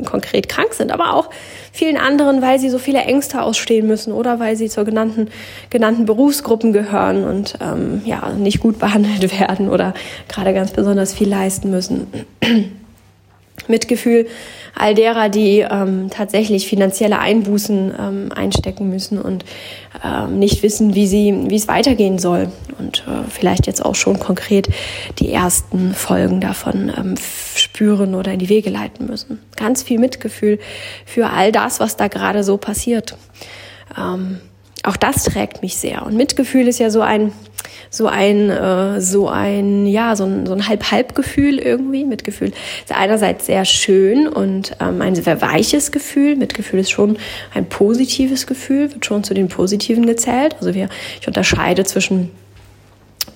konkret 0.05 0.47
krank 0.47 0.73
sind, 0.73 0.93
aber 0.93 1.15
auch 1.15 1.29
vielen 1.73 1.97
anderen, 1.97 2.41
weil 2.41 2.59
sie 2.59 2.69
so 2.69 2.79
viele 2.79 2.99
Ängste 2.99 3.41
ausstehen 3.41 3.87
müssen 3.87 4.13
oder 4.13 4.39
weil 4.39 4.55
sie 4.55 4.69
zur 4.69 4.85
genannten, 4.85 5.27
genannten 5.69 6.05
Berufsgruppen 6.05 6.71
gehören 6.71 7.25
und 7.25 7.55
ähm, 7.59 8.03
ja, 8.05 8.29
nicht 8.29 8.61
gut 8.61 8.79
behandelt 8.79 9.37
werden 9.37 9.67
oder 9.67 9.93
gerade 10.29 10.53
ganz 10.53 10.71
besonders 10.71 11.13
viel 11.13 11.27
leisten 11.27 11.71
müssen. 11.71 12.07
Mitgefühl 13.67 14.27
all 14.79 14.95
derer, 14.95 15.29
die 15.29 15.59
ähm, 15.59 16.09
tatsächlich 16.09 16.67
finanzielle 16.67 17.19
Einbußen 17.19 17.93
ähm, 17.99 18.31
einstecken 18.33 18.89
müssen 18.89 19.19
und 19.19 19.45
ähm, 20.03 20.39
nicht 20.39 20.63
wissen, 20.63 20.95
wie 20.95 21.07
sie, 21.07 21.45
wie 21.47 21.55
es 21.55 21.67
weitergehen 21.67 22.17
soll 22.17 22.49
und 22.77 23.03
äh, 23.07 23.29
vielleicht 23.29 23.67
jetzt 23.67 23.83
auch 23.83 23.95
schon 23.95 24.19
konkret 24.19 24.69
die 25.19 25.31
ersten 25.31 25.93
Folgen 25.93 26.41
davon 26.41 26.91
ähm, 26.95 27.15
spüren 27.55 28.15
oder 28.15 28.33
in 28.33 28.39
die 28.39 28.49
Wege 28.49 28.69
leiten 28.69 29.05
müssen. 29.05 29.39
Ganz 29.55 29.83
viel 29.83 29.99
Mitgefühl 29.99 30.59
für 31.05 31.29
all 31.29 31.51
das, 31.51 31.79
was 31.79 31.97
da 31.97 32.07
gerade 32.07 32.43
so 32.43 32.57
passiert. 32.57 33.17
Ähm, 33.97 34.39
auch 34.89 34.97
das 34.97 35.23
trägt 35.23 35.61
mich 35.61 35.77
sehr. 35.77 36.05
Und 36.05 36.15
Mitgefühl 36.15 36.67
ist 36.67 36.79
ja 36.79 36.89
so 36.89 37.01
ein 37.01 37.31
so 37.91 38.07
ein, 38.07 38.49
äh, 38.49 39.01
so 39.01 39.29
ein, 39.29 39.87
ja, 39.87 40.15
so 40.15 40.23
ein, 40.23 40.45
so 40.45 40.53
ein 40.53 40.67
Halb-Halb-Gefühl 40.67 41.57
irgendwie. 41.57 42.05
Mitgefühl 42.05 42.49
ist 42.49 42.95
einerseits 42.95 43.47
sehr 43.47 43.65
schön 43.65 44.27
und 44.27 44.75
ähm, 44.79 45.01
ein 45.01 45.15
sehr 45.15 45.41
weiches 45.41 45.91
Gefühl. 45.91 46.35
Mitgefühl 46.35 46.79
ist 46.79 46.91
schon 46.91 47.17
ein 47.53 47.67
positives 47.67 48.45
Gefühl, 48.45 48.93
wird 48.93 49.05
schon 49.05 49.23
zu 49.23 49.33
den 49.33 49.47
positiven 49.47 50.05
gezählt. 50.05 50.55
Also 50.59 50.73
wir, 50.75 50.89
ich 51.19 51.27
unterscheide 51.27 51.83
zwischen 51.83 52.31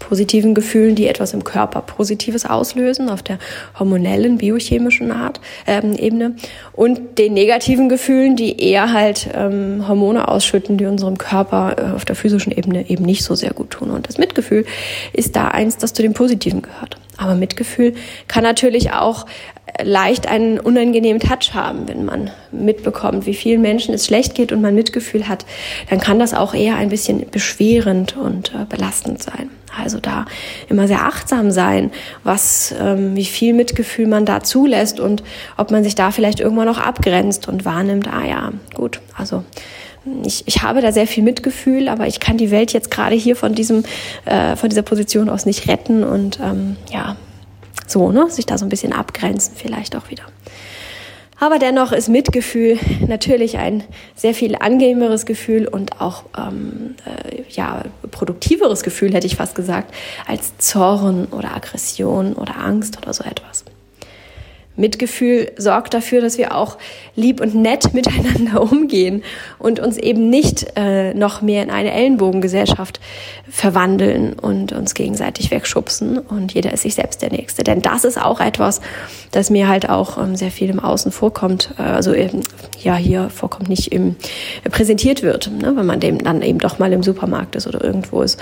positiven 0.07 0.53
Gefühlen, 0.53 0.95
die 0.95 1.07
etwas 1.07 1.33
im 1.33 1.43
Körper 1.43 1.81
Positives 1.81 2.45
auslösen, 2.45 3.09
auf 3.09 3.23
der 3.23 3.39
hormonellen, 3.77 4.37
biochemischen 4.37 5.11
Art, 5.11 5.39
ähm, 5.65 5.93
Ebene, 5.93 6.35
und 6.73 7.17
den 7.17 7.33
negativen 7.33 7.89
Gefühlen, 7.89 8.35
die 8.35 8.61
eher 8.61 8.91
halt 8.91 9.29
ähm, 9.33 9.87
Hormone 9.87 10.27
ausschütten, 10.27 10.77
die 10.77 10.85
unserem 10.85 11.17
Körper 11.17 11.75
äh, 11.77 11.95
auf 11.95 12.05
der 12.05 12.15
physischen 12.15 12.51
Ebene 12.51 12.89
eben 12.89 13.05
nicht 13.05 13.23
so 13.23 13.35
sehr 13.35 13.51
gut 13.51 13.71
tun. 13.71 13.89
Und 13.89 14.07
das 14.07 14.17
Mitgefühl 14.17 14.65
ist 15.13 15.35
da 15.35 15.47
eins, 15.47 15.77
das 15.77 15.93
zu 15.93 16.01
den 16.01 16.13
Positiven 16.13 16.61
gehört. 16.61 16.97
Aber 17.17 17.35
Mitgefühl 17.35 17.93
kann 18.27 18.43
natürlich 18.43 18.91
auch 18.91 19.25
leicht 19.81 20.27
einen 20.27 20.59
unangenehmen 20.59 21.19
Touch 21.19 21.53
haben, 21.53 21.87
wenn 21.87 22.05
man 22.05 22.29
mitbekommt, 22.51 23.25
wie 23.25 23.33
vielen 23.33 23.61
Menschen 23.61 23.93
es 23.93 24.05
schlecht 24.05 24.35
geht 24.35 24.51
und 24.51 24.61
man 24.61 24.75
Mitgefühl 24.75 25.27
hat, 25.27 25.45
dann 25.89 25.99
kann 25.99 26.19
das 26.19 26.33
auch 26.33 26.53
eher 26.53 26.75
ein 26.75 26.89
bisschen 26.89 27.29
beschwerend 27.29 28.15
und 28.15 28.53
äh, 28.53 28.65
belastend 28.69 29.23
sein. 29.23 29.49
Also 29.75 29.99
da 29.99 30.25
immer 30.69 30.87
sehr 30.87 31.03
achtsam 31.03 31.49
sein, 31.49 31.91
was, 32.23 32.75
ähm, 32.79 33.15
wie 33.15 33.25
viel 33.25 33.53
Mitgefühl 33.53 34.05
man 34.05 34.25
da 34.25 34.43
zulässt 34.43 34.99
und 34.99 35.23
ob 35.57 35.71
man 35.71 35.83
sich 35.83 35.95
da 35.95 36.11
vielleicht 36.11 36.39
irgendwann 36.39 36.67
noch 36.67 36.77
abgrenzt 36.77 37.47
und 37.47 37.65
wahrnimmt, 37.65 38.07
ah 38.07 38.25
ja, 38.25 38.51
gut, 38.75 38.99
also 39.17 39.43
ich, 40.23 40.43
ich 40.45 40.61
habe 40.61 40.81
da 40.81 40.91
sehr 40.91 41.07
viel 41.07 41.23
Mitgefühl, 41.23 41.87
aber 41.87 42.05
ich 42.07 42.19
kann 42.19 42.37
die 42.37 42.51
Welt 42.51 42.73
jetzt 42.73 42.91
gerade 42.91 43.15
hier 43.15 43.35
von 43.35 43.55
diesem, 43.55 43.83
äh, 44.25 44.55
von 44.55 44.69
dieser 44.69 44.81
Position 44.83 45.29
aus 45.29 45.47
nicht 45.47 45.67
retten 45.67 46.03
und 46.03 46.39
ähm, 46.39 46.75
ja, 46.91 47.15
so, 47.93 48.11
ne, 48.11 48.29
sich 48.29 48.45
da 48.45 48.57
so 48.57 48.65
ein 48.65 48.69
bisschen 48.69 48.91
abgrenzen 48.91 49.53
vielleicht 49.55 49.95
auch 49.95 50.09
wieder. 50.09 50.23
Aber 51.39 51.59
dennoch 51.59 51.91
ist 51.91 52.09
Mitgefühl 52.09 52.79
natürlich 53.07 53.57
ein 53.57 53.83
sehr 54.15 54.33
viel 54.33 54.55
angenehmeres 54.55 55.25
Gefühl 55.25 55.67
und 55.67 55.99
auch 55.99 56.23
ähm, 56.37 56.95
äh, 57.05 57.43
ja 57.49 57.83
produktiveres 58.11 58.83
Gefühl, 58.83 59.13
hätte 59.13 59.27
ich 59.27 59.35
fast 59.35 59.55
gesagt, 59.55 59.93
als 60.27 60.57
Zorn 60.57 61.25
oder 61.31 61.53
Aggression 61.55 62.33
oder 62.33 62.57
Angst 62.57 62.97
oder 62.97 63.13
so 63.13 63.23
etwas. 63.23 63.65
Mitgefühl 64.75 65.51
sorgt 65.57 65.93
dafür, 65.93 66.21
dass 66.21 66.37
wir 66.37 66.55
auch 66.55 66.77
lieb 67.15 67.41
und 67.41 67.55
nett 67.55 67.93
miteinander 67.93 68.61
umgehen 68.61 69.23
und 69.59 69.79
uns 69.79 69.97
eben 69.97 70.29
nicht 70.29 70.65
äh, 70.75 71.13
noch 71.13 71.41
mehr 71.41 71.63
in 71.63 71.69
eine 71.69 71.91
Ellenbogengesellschaft 71.91 72.99
verwandeln 73.49 74.33
und 74.33 74.71
uns 74.71 74.93
gegenseitig 74.93 75.51
wegschubsen 75.51 76.17
und 76.17 76.53
jeder 76.53 76.73
ist 76.73 76.83
sich 76.83 76.95
selbst 76.95 77.21
der 77.21 77.31
Nächste. 77.31 77.63
Denn 77.63 77.81
das 77.81 78.03
ist 78.03 78.19
auch 78.19 78.39
etwas, 78.39 78.81
das 79.31 79.49
mir 79.49 79.67
halt 79.67 79.89
auch 79.89 80.17
ähm, 80.17 80.35
sehr 80.35 80.51
viel 80.51 80.69
im 80.69 80.79
Außen 80.79 81.11
vorkommt, 81.11 81.73
äh, 81.77 81.83
also 81.83 82.13
eben, 82.13 82.41
ja 82.79 82.95
hier 82.95 83.29
vorkommt, 83.29 83.69
nicht 83.69 83.91
im, 83.91 84.15
äh, 84.63 84.69
präsentiert 84.69 85.21
wird, 85.21 85.51
ne, 85.51 85.73
wenn 85.75 85.85
man 85.85 85.99
dem 85.99 86.17
dann 86.17 86.41
eben 86.41 86.59
doch 86.59 86.79
mal 86.79 86.91
im 86.93 87.03
Supermarkt 87.03 87.55
ist 87.55 87.67
oder 87.67 87.83
irgendwo 87.83 88.21
ist 88.21 88.39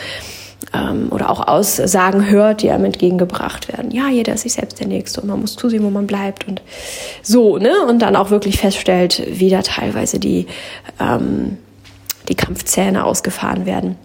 ähm, 0.74 1.08
oder 1.12 1.30
auch 1.30 1.47
Aussagen 1.47 2.30
hört, 2.30 2.62
die 2.62 2.71
einem 2.71 2.86
entgegengebracht 2.86 3.67
werden. 3.67 3.91
Ja, 3.91 4.10
jeder 4.10 4.34
ist 4.34 4.41
sich 4.41 4.54
selbst 4.54 4.80
der 4.80 4.88
Nächste 4.88 5.21
und 5.21 5.28
man 5.28 5.41
muss 5.41 5.56
zusehen, 5.56 5.84
wo 5.84 5.89
man 5.89 6.08
bleibt 6.08 6.47
und 6.47 6.62
so, 7.21 7.58
ne? 7.58 7.74
Und 7.88 8.00
dann 8.00 8.15
auch 8.15 8.30
wirklich 8.30 8.58
feststellt, 8.58 9.24
wie 9.28 9.50
da 9.50 9.62
teilweise 9.62 10.19
die, 10.19 10.47
ähm, 11.00 11.58
die 12.28 12.36
Kampfzähne 12.36 13.06
ausgefahren 13.06 13.65
werden 13.65 13.97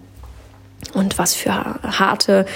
und 0.95 1.19
was 1.19 1.35
für 1.35 1.53
harte 1.55 2.47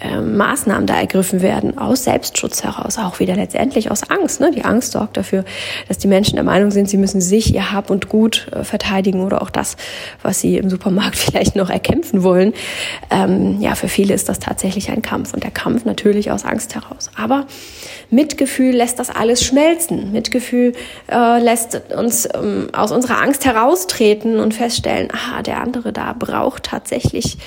äh, 0.00 0.20
Maßnahmen 0.20 0.86
da 0.86 0.98
ergriffen 0.98 1.42
werden, 1.42 1.78
aus 1.78 2.04
Selbstschutz 2.04 2.62
heraus, 2.62 2.98
auch 2.98 3.20
wieder 3.20 3.36
letztendlich 3.36 3.90
aus 3.90 4.08
Angst. 4.08 4.40
Ne? 4.40 4.50
Die 4.50 4.64
Angst 4.64 4.92
sorgt 4.92 5.16
dafür, 5.16 5.44
dass 5.88 5.98
die 5.98 6.08
Menschen 6.08 6.36
der 6.36 6.44
Meinung 6.44 6.70
sind, 6.70 6.88
sie 6.88 6.96
müssen 6.96 7.20
sich, 7.20 7.54
ihr 7.54 7.72
Hab 7.72 7.90
und 7.90 8.08
Gut 8.08 8.48
äh, 8.52 8.64
verteidigen 8.64 9.22
oder 9.22 9.42
auch 9.42 9.50
das, 9.50 9.76
was 10.22 10.40
sie 10.40 10.56
im 10.56 10.70
Supermarkt 10.70 11.16
vielleicht 11.16 11.56
noch 11.56 11.70
erkämpfen 11.70 12.22
wollen. 12.22 12.54
Ähm, 13.10 13.60
ja, 13.60 13.74
für 13.74 13.88
viele 13.88 14.14
ist 14.14 14.28
das 14.28 14.38
tatsächlich 14.38 14.90
ein 14.90 15.02
Kampf 15.02 15.34
und 15.34 15.44
der 15.44 15.50
Kampf 15.50 15.84
natürlich 15.84 16.30
aus 16.30 16.44
Angst 16.44 16.74
heraus. 16.74 17.10
Aber 17.16 17.46
Mitgefühl 18.10 18.74
lässt 18.74 18.98
das 18.98 19.10
alles 19.10 19.44
schmelzen. 19.44 20.12
Mitgefühl 20.12 20.72
äh, 21.10 21.40
lässt 21.40 21.80
uns 21.96 22.28
ähm, 22.34 22.68
aus 22.72 22.90
unserer 22.90 23.20
Angst 23.20 23.44
heraustreten 23.44 24.40
und 24.40 24.54
feststellen, 24.54 25.08
aha, 25.12 25.42
der 25.42 25.60
andere 25.60 25.92
da 25.92 26.14
braucht 26.18 26.64
tatsächlich, 26.64 27.38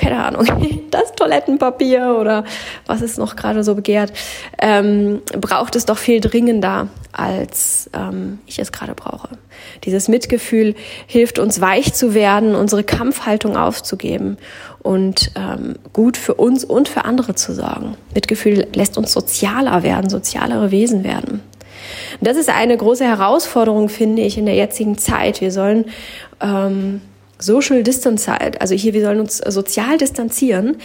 keine 0.00 0.24
Ahnung, 0.24 0.44
das 0.90 1.12
Toilettenpapier 1.14 2.16
oder 2.18 2.44
was 2.86 3.02
ist 3.02 3.18
noch 3.18 3.36
gerade 3.36 3.62
so 3.62 3.74
begehrt, 3.74 4.12
ähm, 4.60 5.20
braucht 5.38 5.76
es 5.76 5.84
doch 5.84 5.98
viel 5.98 6.20
dringender, 6.20 6.88
als 7.12 7.90
ähm, 7.92 8.38
ich 8.46 8.58
es 8.58 8.72
gerade 8.72 8.94
brauche. 8.94 9.28
Dieses 9.84 10.08
Mitgefühl 10.08 10.74
hilft 11.06 11.38
uns 11.38 11.60
weich 11.60 11.92
zu 11.92 12.14
werden, 12.14 12.54
unsere 12.54 12.82
Kampfhaltung 12.82 13.56
aufzugeben 13.56 14.38
und 14.82 15.32
ähm, 15.36 15.76
gut 15.92 16.16
für 16.16 16.34
uns 16.34 16.64
und 16.64 16.88
für 16.88 17.04
andere 17.04 17.34
zu 17.34 17.52
sorgen. 17.52 17.96
Mitgefühl 18.14 18.66
lässt 18.72 18.96
uns 18.96 19.12
sozialer 19.12 19.82
werden, 19.82 20.08
sozialere 20.08 20.70
Wesen 20.70 21.04
werden. 21.04 21.42
das 22.20 22.36
ist 22.36 22.48
eine 22.48 22.76
große 22.76 23.04
Herausforderung, 23.04 23.88
finde 23.88 24.22
ich, 24.22 24.38
in 24.38 24.46
der 24.46 24.54
jetzigen 24.54 24.96
Zeit. 24.96 25.40
Wir 25.40 25.52
sollen 25.52 25.86
ähm, 26.40 27.02
Social 27.40 27.82
Distance, 27.82 28.30
also 28.60 28.74
hier, 28.74 28.94
wir 28.94 29.02
sollen 29.02 29.20
uns 29.20 29.38
sozial 29.38 29.98
distanzieren 29.98 30.76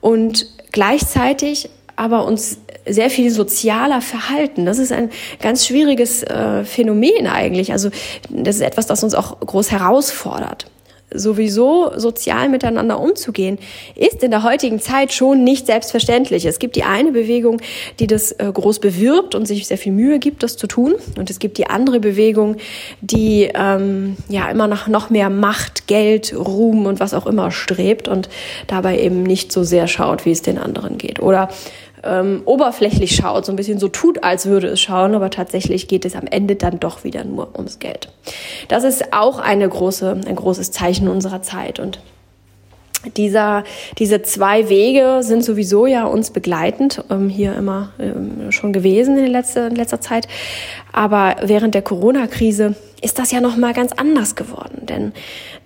und 0.00 0.46
gleichzeitig 0.72 1.70
aber 1.96 2.24
uns 2.24 2.58
sehr 2.86 3.10
viel 3.10 3.30
sozialer 3.30 4.00
verhalten. 4.00 4.64
Das 4.64 4.78
ist 4.78 4.90
ein 4.90 5.10
ganz 5.40 5.66
schwieriges 5.66 6.22
äh, 6.22 6.64
Phänomen 6.64 7.26
eigentlich. 7.26 7.72
Also 7.72 7.90
das 8.30 8.56
ist 8.56 8.62
etwas, 8.62 8.86
das 8.86 9.04
uns 9.04 9.14
auch 9.14 9.38
groß 9.40 9.70
herausfordert 9.70 10.66
sowieso 11.12 11.92
sozial 11.96 12.48
miteinander 12.48 13.00
umzugehen, 13.00 13.58
ist 13.96 14.22
in 14.22 14.30
der 14.30 14.42
heutigen 14.42 14.80
Zeit 14.80 15.12
schon 15.12 15.44
nicht 15.44 15.66
selbstverständlich. 15.66 16.44
Es 16.44 16.58
gibt 16.58 16.76
die 16.76 16.84
eine 16.84 17.12
Bewegung, 17.12 17.60
die 17.98 18.06
das 18.06 18.32
äh, 18.32 18.50
groß 18.52 18.80
bewirbt 18.80 19.34
und 19.34 19.46
sich 19.46 19.66
sehr 19.66 19.78
viel 19.78 19.92
Mühe 19.92 20.18
gibt, 20.18 20.42
das 20.42 20.56
zu 20.56 20.66
tun. 20.66 20.94
Und 21.16 21.30
es 21.30 21.38
gibt 21.38 21.58
die 21.58 21.66
andere 21.66 22.00
Bewegung, 22.00 22.56
die 23.00 23.50
ähm, 23.54 24.16
ja 24.28 24.50
immer 24.50 24.66
nach 24.66 24.88
noch 24.88 25.10
mehr 25.10 25.30
Macht, 25.30 25.86
Geld, 25.86 26.34
Ruhm 26.34 26.86
und 26.86 27.00
was 27.00 27.14
auch 27.14 27.26
immer 27.26 27.50
strebt 27.50 28.08
und 28.08 28.28
dabei 28.66 28.98
eben 29.00 29.22
nicht 29.22 29.52
so 29.52 29.64
sehr 29.64 29.88
schaut, 29.88 30.24
wie 30.24 30.30
es 30.30 30.42
den 30.42 30.58
anderen 30.58 30.98
geht. 30.98 31.20
Oder 31.20 31.48
ähm, 32.02 32.42
oberflächlich 32.44 33.14
schaut, 33.14 33.44
so 33.44 33.52
ein 33.52 33.56
bisschen 33.56 33.78
so 33.78 33.88
tut, 33.88 34.22
als 34.22 34.46
würde 34.46 34.68
es 34.68 34.80
schauen, 34.80 35.14
aber 35.14 35.30
tatsächlich 35.30 35.88
geht 35.88 36.04
es 36.04 36.14
am 36.14 36.26
Ende 36.26 36.56
dann 36.56 36.80
doch 36.80 37.04
wieder 37.04 37.24
nur 37.24 37.54
ums 37.56 37.78
Geld. 37.78 38.08
Das 38.68 38.84
ist 38.84 39.12
auch 39.12 39.38
eine 39.38 39.68
große, 39.68 40.20
ein 40.26 40.36
großes 40.36 40.70
Zeichen 40.70 41.08
unserer 41.08 41.42
Zeit 41.42 41.78
und 41.78 42.00
dieser, 43.16 43.64
diese 43.98 44.22
zwei 44.22 44.68
Wege 44.68 45.18
sind 45.22 45.44
sowieso 45.44 45.86
ja 45.86 46.04
uns 46.04 46.30
begleitend, 46.30 47.02
ähm, 47.10 47.28
hier 47.28 47.54
immer 47.54 47.92
ähm, 47.98 48.52
schon 48.52 48.72
gewesen 48.72 49.16
in, 49.16 49.26
letzter, 49.26 49.68
in 49.68 49.76
letzter 49.76 50.00
Zeit. 50.00 50.28
Aber 50.92 51.36
während 51.42 51.74
der 51.74 51.82
Corona-Krise 51.82 52.74
ist 53.02 53.18
das 53.18 53.30
ja 53.30 53.40
noch 53.40 53.56
mal 53.56 53.72
ganz 53.72 53.92
anders 53.92 54.34
geworden, 54.34 54.86
denn 54.86 55.12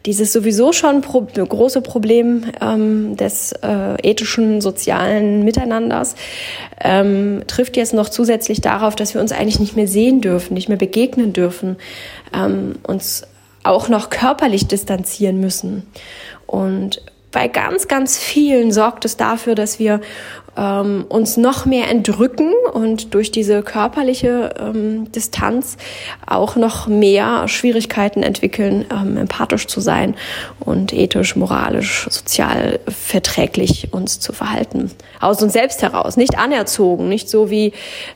dieses 0.07 0.33
sowieso 0.33 0.73
schon 0.73 1.01
pro 1.01 1.23
große 1.23 1.81
Problem 1.81 2.45
ähm, 2.61 3.17
des 3.17 3.53
äh, 3.63 3.95
ethischen, 4.09 4.61
sozialen 4.61 5.45
Miteinanders 5.45 6.15
ähm, 6.81 7.43
trifft 7.47 7.77
jetzt 7.77 7.95
noch 7.95 8.09
zusätzlich 8.11 8.61
darauf, 8.61 8.95
dass 8.95 9.15
wir 9.15 9.21
uns 9.21 9.33
eigentlich 9.33 9.61
nicht 9.61 9.77
mehr 9.77 9.89
sehen 9.89 10.21
dürfen, 10.21 10.55
nicht 10.55 10.69
mehr 10.69 10.79
begegnen 10.79 11.33
dürfen, 11.33 11.77
ähm, 12.33 12.77
uns 12.87 13.27
auch 13.65 13.89
noch 13.89 14.11
körperlich 14.11 14.69
distanzieren 14.69 15.41
müssen. 15.41 15.85
Und 16.47 17.03
bei 17.35 17.49
ganz, 17.49 17.89
ganz 17.89 18.17
vielen 18.17 18.73
sorgt 18.73 19.05
es 19.05 19.17
dafür, 19.19 19.55
dass 19.55 19.79
wir 19.79 20.01
ähm, 20.57 21.05
uns 21.09 21.37
noch 21.37 21.67
mehr 21.67 21.91
entrücken 21.91 22.53
und 22.73 23.15
durch 23.15 23.31
diese 23.31 23.63
körperliche 23.63 24.55
ähm, 24.59 25.11
Distanz 25.13 25.77
auch 26.27 26.57
noch 26.57 26.87
mehr 26.87 27.49
Schwierigkeiten 27.49 28.23
entwickeln, 28.23 28.85
ähm, 28.91 29.17
empathisch 29.17 29.67
zu 29.67 29.81
sein 29.81 30.15
und 30.61 30.93
ethisch, 30.93 31.37
moralisch, 31.37 32.07
sozial 32.11 32.81
verträglich 32.89 33.93
uns 33.93 34.21
zu 34.21 34.33
verhalten. 34.33 34.91
Aus 35.21 35.43
uns 35.43 35.53
selbst 35.53 35.83
heraus, 35.83 36.17
nicht 36.17 36.39
anerzogen, 36.39 37.09
nicht 37.09 37.29
so 37.29 37.51
wie, 37.51 37.73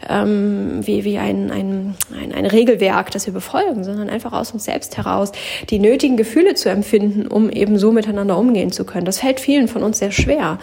ähm, 0.08 0.80
wie, 0.86 1.04
wie 1.04 1.18
ein, 1.18 1.50
ein, 1.50 1.94
ein, 2.20 2.32
ein 2.32 2.46
Regelwerk, 2.46 3.10
das 3.10 3.26
wir 3.26 3.34
befolgen, 3.34 3.84
sondern 3.84 4.08
einfach 4.08 4.32
aus 4.32 4.52
uns 4.52 4.64
selbst 4.64 4.96
heraus 4.96 5.32
die 5.70 5.78
nötigen 5.78 6.16
Gefühle 6.16 6.54
zu 6.54 6.68
empfinden, 6.68 7.26
um 7.26 7.50
eben 7.50 7.78
so 7.78 7.92
miteinander 7.92 8.36
umgehen 8.36 8.72
zu 8.72 8.84
können. 8.84 9.04
Das 9.04 9.20
fällt 9.20 9.40
vielen 9.40 9.68
von 9.68 9.82
uns 9.82 9.98
sehr 9.98 10.12
schwer. 10.12 10.58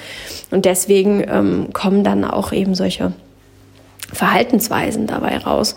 Und 0.51 0.65
deswegen 0.65 1.23
ähm, 1.27 1.64
kommen 1.73 2.03
dann 2.03 2.23
auch 2.23 2.51
eben 2.51 2.75
solche 2.75 3.13
Verhaltensweisen 4.11 5.07
dabei 5.07 5.37
raus, 5.37 5.75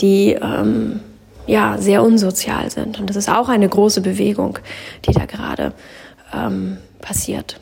die 0.00 0.32
ähm, 0.32 1.00
ja 1.46 1.76
sehr 1.78 2.02
unsozial 2.02 2.70
sind. 2.70 3.00
Und 3.00 3.08
das 3.08 3.16
ist 3.16 3.28
auch 3.28 3.48
eine 3.48 3.68
große 3.68 4.00
Bewegung, 4.00 4.58
die 5.06 5.12
da 5.12 5.26
gerade 5.26 5.72
ähm, 6.34 6.78
passiert. 7.00 7.60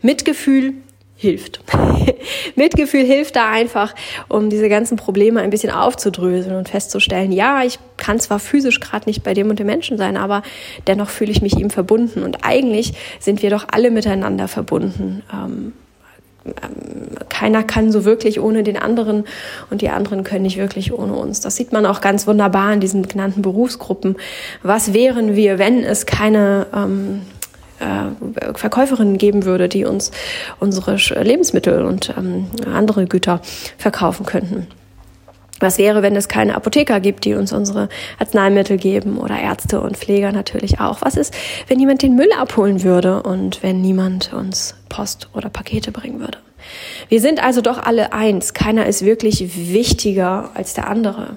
Mitgefühl 0.00 0.74
hilft. 1.22 1.60
Mitgefühl 2.56 3.04
hilft 3.04 3.36
da 3.36 3.48
einfach, 3.50 3.94
um 4.28 4.50
diese 4.50 4.68
ganzen 4.68 4.96
Probleme 4.96 5.40
ein 5.40 5.50
bisschen 5.50 5.70
aufzudröseln 5.70 6.56
und 6.56 6.68
festzustellen, 6.68 7.30
ja, 7.30 7.62
ich 7.62 7.78
kann 7.96 8.18
zwar 8.18 8.40
physisch 8.40 8.80
gerade 8.80 9.08
nicht 9.08 9.22
bei 9.22 9.32
dem 9.32 9.48
und 9.48 9.60
dem 9.60 9.66
Menschen 9.66 9.98
sein, 9.98 10.16
aber 10.16 10.42
dennoch 10.88 11.08
fühle 11.08 11.30
ich 11.30 11.40
mich 11.40 11.56
ihm 11.56 11.70
verbunden. 11.70 12.24
Und 12.24 12.44
eigentlich 12.44 12.94
sind 13.20 13.42
wir 13.42 13.50
doch 13.50 13.66
alle 13.70 13.92
miteinander 13.92 14.48
verbunden. 14.48 15.22
Ähm, 15.32 15.72
keiner 17.28 17.62
kann 17.62 17.92
so 17.92 18.04
wirklich 18.04 18.40
ohne 18.40 18.62
den 18.62 18.76
anderen 18.76 19.24
und 19.70 19.80
die 19.80 19.90
anderen 19.90 20.24
können 20.24 20.42
nicht 20.42 20.58
wirklich 20.58 20.92
ohne 20.92 21.14
uns. 21.14 21.40
Das 21.40 21.56
sieht 21.56 21.72
man 21.72 21.86
auch 21.86 22.00
ganz 22.00 22.26
wunderbar 22.26 22.72
in 22.72 22.80
diesen 22.80 23.06
genannten 23.06 23.42
Berufsgruppen. 23.42 24.16
Was 24.62 24.92
wären 24.92 25.36
wir, 25.36 25.58
wenn 25.58 25.84
es 25.84 26.06
keine 26.06 26.66
ähm, 26.74 27.22
äh, 27.80 28.54
Verkäuferinnen 28.54 29.18
geben 29.18 29.44
würde, 29.44 29.68
die 29.68 29.84
uns 29.84 30.10
unsere 30.60 30.96
Lebensmittel 31.22 31.84
und 31.84 32.14
ähm, 32.16 32.46
andere 32.72 33.06
Güter 33.06 33.40
verkaufen 33.78 34.26
könnten? 34.26 34.66
Was 35.62 35.78
wäre, 35.78 36.02
wenn 36.02 36.16
es 36.16 36.26
keine 36.26 36.56
Apotheker 36.56 36.98
gibt, 36.98 37.24
die 37.24 37.34
uns 37.34 37.52
unsere 37.52 37.88
Arzneimittel 38.18 38.78
geben 38.78 39.16
oder 39.16 39.38
Ärzte 39.38 39.80
und 39.80 39.96
Pfleger 39.96 40.32
natürlich 40.32 40.80
auch? 40.80 41.02
Was 41.02 41.16
ist, 41.16 41.32
wenn 41.68 41.78
niemand 41.78 42.02
den 42.02 42.16
Müll 42.16 42.30
abholen 42.36 42.82
würde 42.82 43.22
und 43.22 43.62
wenn 43.62 43.80
niemand 43.80 44.32
uns 44.32 44.74
Post 44.88 45.28
oder 45.34 45.50
Pakete 45.50 45.92
bringen 45.92 46.18
würde? 46.18 46.38
Wir 47.08 47.20
sind 47.20 47.42
also 47.42 47.60
doch 47.60 47.78
alle 47.78 48.12
eins. 48.12 48.54
Keiner 48.54 48.86
ist 48.86 49.04
wirklich 49.04 49.72
wichtiger 49.72 50.50
als 50.54 50.74
der 50.74 50.88
andere. 50.88 51.36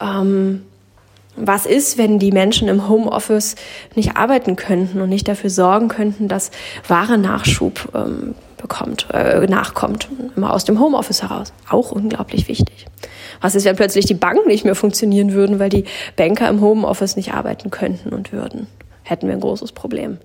Ähm, 0.00 0.62
was 1.36 1.66
ist, 1.66 1.98
wenn 1.98 2.18
die 2.18 2.32
Menschen 2.32 2.66
im 2.66 2.88
Homeoffice 2.88 3.54
nicht 3.94 4.16
arbeiten 4.16 4.56
könnten 4.56 5.00
und 5.00 5.08
nicht 5.08 5.28
dafür 5.28 5.50
sorgen 5.50 5.86
könnten, 5.86 6.26
dass 6.26 6.50
wahre 6.88 7.16
Nachschub 7.16 7.92
ähm, 7.94 8.34
bekommt, 8.56 9.06
äh, 9.12 9.46
nachkommt, 9.46 10.08
immer 10.34 10.52
aus 10.52 10.64
dem 10.64 10.80
Homeoffice 10.80 11.22
heraus? 11.22 11.52
Auch 11.70 11.92
unglaublich 11.92 12.48
wichtig. 12.48 12.86
Was 13.40 13.54
ist, 13.54 13.64
wenn 13.64 13.76
plötzlich 13.76 14.06
die 14.06 14.14
Banken 14.14 14.48
nicht 14.48 14.64
mehr 14.64 14.74
funktionieren 14.74 15.32
würden, 15.32 15.58
weil 15.58 15.68
die 15.68 15.84
Banker 16.16 16.48
im 16.48 16.60
Homeoffice 16.60 17.16
nicht 17.16 17.32
arbeiten 17.34 17.70
könnten 17.70 18.10
und 18.10 18.32
würden? 18.32 18.66
Hätten 19.06 19.28
wir 19.28 19.34
ein 19.34 19.40
großes 19.40 19.70
Problem. 19.70 20.18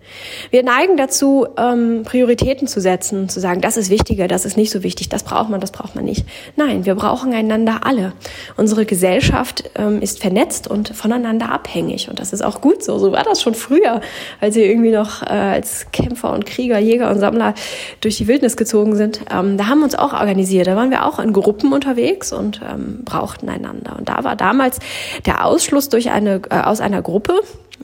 Wir 0.49 0.63
neigen 0.63 0.97
dazu, 0.97 1.45
ähm, 1.55 2.01
Prioritäten 2.03 2.67
zu 2.67 2.81
setzen, 2.81 3.29
zu 3.29 3.39
sagen, 3.39 3.61
das 3.61 3.77
ist 3.77 3.91
wichtiger, 3.91 4.27
das 4.27 4.43
ist 4.43 4.57
nicht 4.57 4.71
so 4.71 4.81
wichtig, 4.81 5.07
das 5.07 5.21
braucht 5.21 5.49
man, 5.49 5.61
das 5.61 5.71
braucht 5.71 5.95
man 5.95 6.03
nicht. 6.03 6.25
Nein, 6.55 6.83
wir 6.85 6.95
brauchen 6.95 7.31
einander 7.31 7.81
alle. 7.83 8.13
Unsere 8.57 8.87
Gesellschaft 8.87 9.69
ähm, 9.75 10.01
ist 10.01 10.19
vernetzt 10.19 10.67
und 10.67 10.89
voneinander 10.89 11.51
abhängig 11.51 12.09
und 12.09 12.19
das 12.19 12.33
ist 12.33 12.43
auch 12.43 12.59
gut 12.59 12.83
so. 12.83 12.97
So 12.97 13.11
war 13.11 13.23
das 13.23 13.39
schon 13.43 13.53
früher, 13.53 14.01
als 14.39 14.55
wir 14.55 14.65
irgendwie 14.65 14.91
noch 14.91 15.21
äh, 15.21 15.27
als 15.27 15.91
Kämpfer 15.91 16.33
und 16.33 16.47
Krieger, 16.47 16.79
Jäger 16.79 17.11
und 17.11 17.19
Sammler 17.19 17.53
durch 17.99 18.17
die 18.17 18.27
Wildnis 18.27 18.57
gezogen 18.57 18.95
sind. 18.95 19.21
Ähm, 19.31 19.57
da 19.57 19.67
haben 19.67 19.79
wir 19.79 19.85
uns 19.85 19.95
auch 19.95 20.13
organisiert, 20.13 20.65
da 20.65 20.75
waren 20.75 20.89
wir 20.89 21.05
auch 21.05 21.19
in 21.19 21.33
Gruppen 21.33 21.71
unterwegs 21.71 22.33
und 22.33 22.61
ähm, 22.67 23.01
brauchten 23.05 23.47
einander. 23.47 23.95
Und 23.99 24.09
da 24.09 24.23
war 24.23 24.35
damals 24.35 24.79
der 25.27 25.45
Ausschluss 25.45 25.89
durch 25.89 26.09
eine, 26.09 26.41
äh, 26.49 26.61
aus 26.61 26.81
einer 26.81 27.03
Gruppe 27.03 27.41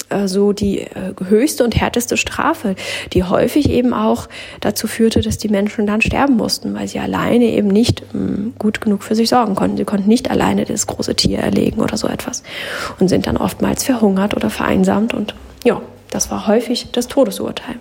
äh, 0.10 0.28
so 0.28 0.54
die 0.54 0.82
äh, 0.82 1.14
höchste 1.28 1.64
und 1.64 1.76
härteste 1.76 2.18
Strafe, 2.18 2.76
die 3.14 3.24
häufig 3.24 3.70
eben 3.70 3.94
auch 3.94 4.28
dazu 4.60 4.88
führte, 4.88 5.22
dass 5.22 5.38
die 5.38 5.50
Menschen 5.50 5.88
dann 5.88 6.02
sterben 6.02 6.38
mussten, 6.38 6.74
weil 6.74 6.88
sie 6.88 7.00
alleine 7.00 7.46
eben 7.46 7.68
nicht 7.68 8.04
ähm, 8.14 8.54
gut 8.58 8.82
genug 8.82 9.04
für 9.04 9.16
sich 9.16 9.30
sorgen 9.30 9.56
konnten. 9.56 9.78
Sie 9.78 9.86
konnten 9.86 10.08
nicht 10.08 10.30
alleine 10.30 10.66
das 10.66 10.88
große 10.88 11.16
Tier 11.16 11.40
erlegen 11.40 11.82
oder 11.82 11.98
so 11.98 12.08
etwas 12.08 12.44
und 13.00 13.10
sind 13.10 13.28
dann 13.28 13.38
oftmals 13.38 13.84
verhungert 13.84 14.36
oder 14.36 14.50
vereinsamt 14.50 15.14
und 15.14 15.36
ja, 15.64 15.82
das 16.10 16.32
war 16.32 16.48
häufig 16.48 16.88
das 16.92 17.08
Todesurteil. 17.08 17.76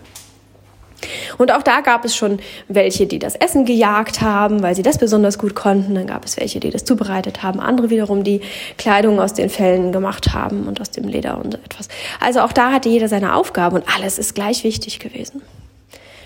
Und 1.39 1.53
auch 1.53 1.63
da 1.63 1.81
gab 1.81 2.05
es 2.05 2.17
schon 2.17 2.39
welche, 2.69 3.07
die 3.07 3.19
das 3.19 3.35
Essen 3.35 3.65
gejagt 3.65 4.21
haben, 4.21 4.63
weil 4.63 4.75
sie 4.75 4.83
das 4.83 4.99
besonders 4.99 5.39
gut 5.39 5.55
konnten. 5.55 5.95
Dann 5.95 6.07
gab 6.07 6.25
es 6.25 6.37
welche, 6.37 6.61
die 6.61 6.71
das 6.71 6.85
zubereitet 6.85 7.43
haben. 7.43 7.61
Andere 7.61 7.91
wiederum, 7.91 8.25
die 8.25 8.41
Kleidung 8.79 9.21
aus 9.21 9.35
den 9.35 9.51
Fellen 9.51 9.93
gemacht 9.93 10.33
haben 10.35 10.67
und 10.67 10.81
aus 10.81 10.91
dem 10.91 11.09
Leder 11.09 11.39
und 11.39 11.53
so 11.53 11.59
etwas. 11.59 11.89
Also 12.21 12.41
auch 12.41 12.53
da 12.53 12.73
hatte 12.73 12.89
jeder 12.89 13.09
seine 13.09 13.35
Aufgabe 13.35 13.77
und 13.77 13.85
alles 13.95 14.19
ist 14.19 14.35
gleich 14.35 14.65
wichtig 14.65 14.99
gewesen. 14.99 15.43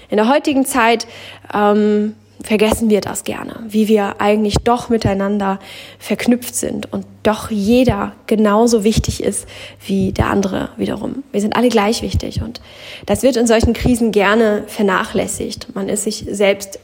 In 0.09 0.17
der 0.17 0.29
heutigen 0.29 0.65
Zeit 0.65 1.07
ähm, 1.55 2.15
vergessen 2.43 2.91
wir 2.91 3.01
das 3.01 3.25
gerne, 3.25 3.65
wie 3.69 3.89
wir 3.89 4.21
eigentlich 4.21 4.57
doch 4.65 4.89
miteinander 4.89 5.59
verknüpft 5.99 6.55
sind 6.55 6.93
und 6.93 7.05
doch 7.23 7.51
jeder 7.51 8.13
genauso 8.27 8.85
wichtig 8.85 9.23
ist 9.23 9.47
wie 9.87 10.13
der 10.13 10.27
andere 10.27 10.71
wiederum. 10.77 11.23
Wir 11.33 11.41
sind 11.41 11.57
alle 11.57 11.69
gleich 11.69 12.03
wichtig 12.03 12.43
und 12.43 12.61
das 13.07 13.23
wird 13.23 13.37
in 13.37 13.47
solchen 13.47 13.73
Krisen 13.73 14.11
gerne 14.11 14.65
vernachlässigt. 14.67 15.75
Man 15.75 15.89
ist 15.89 16.05
sich 16.05 16.25
selbst 16.31 16.79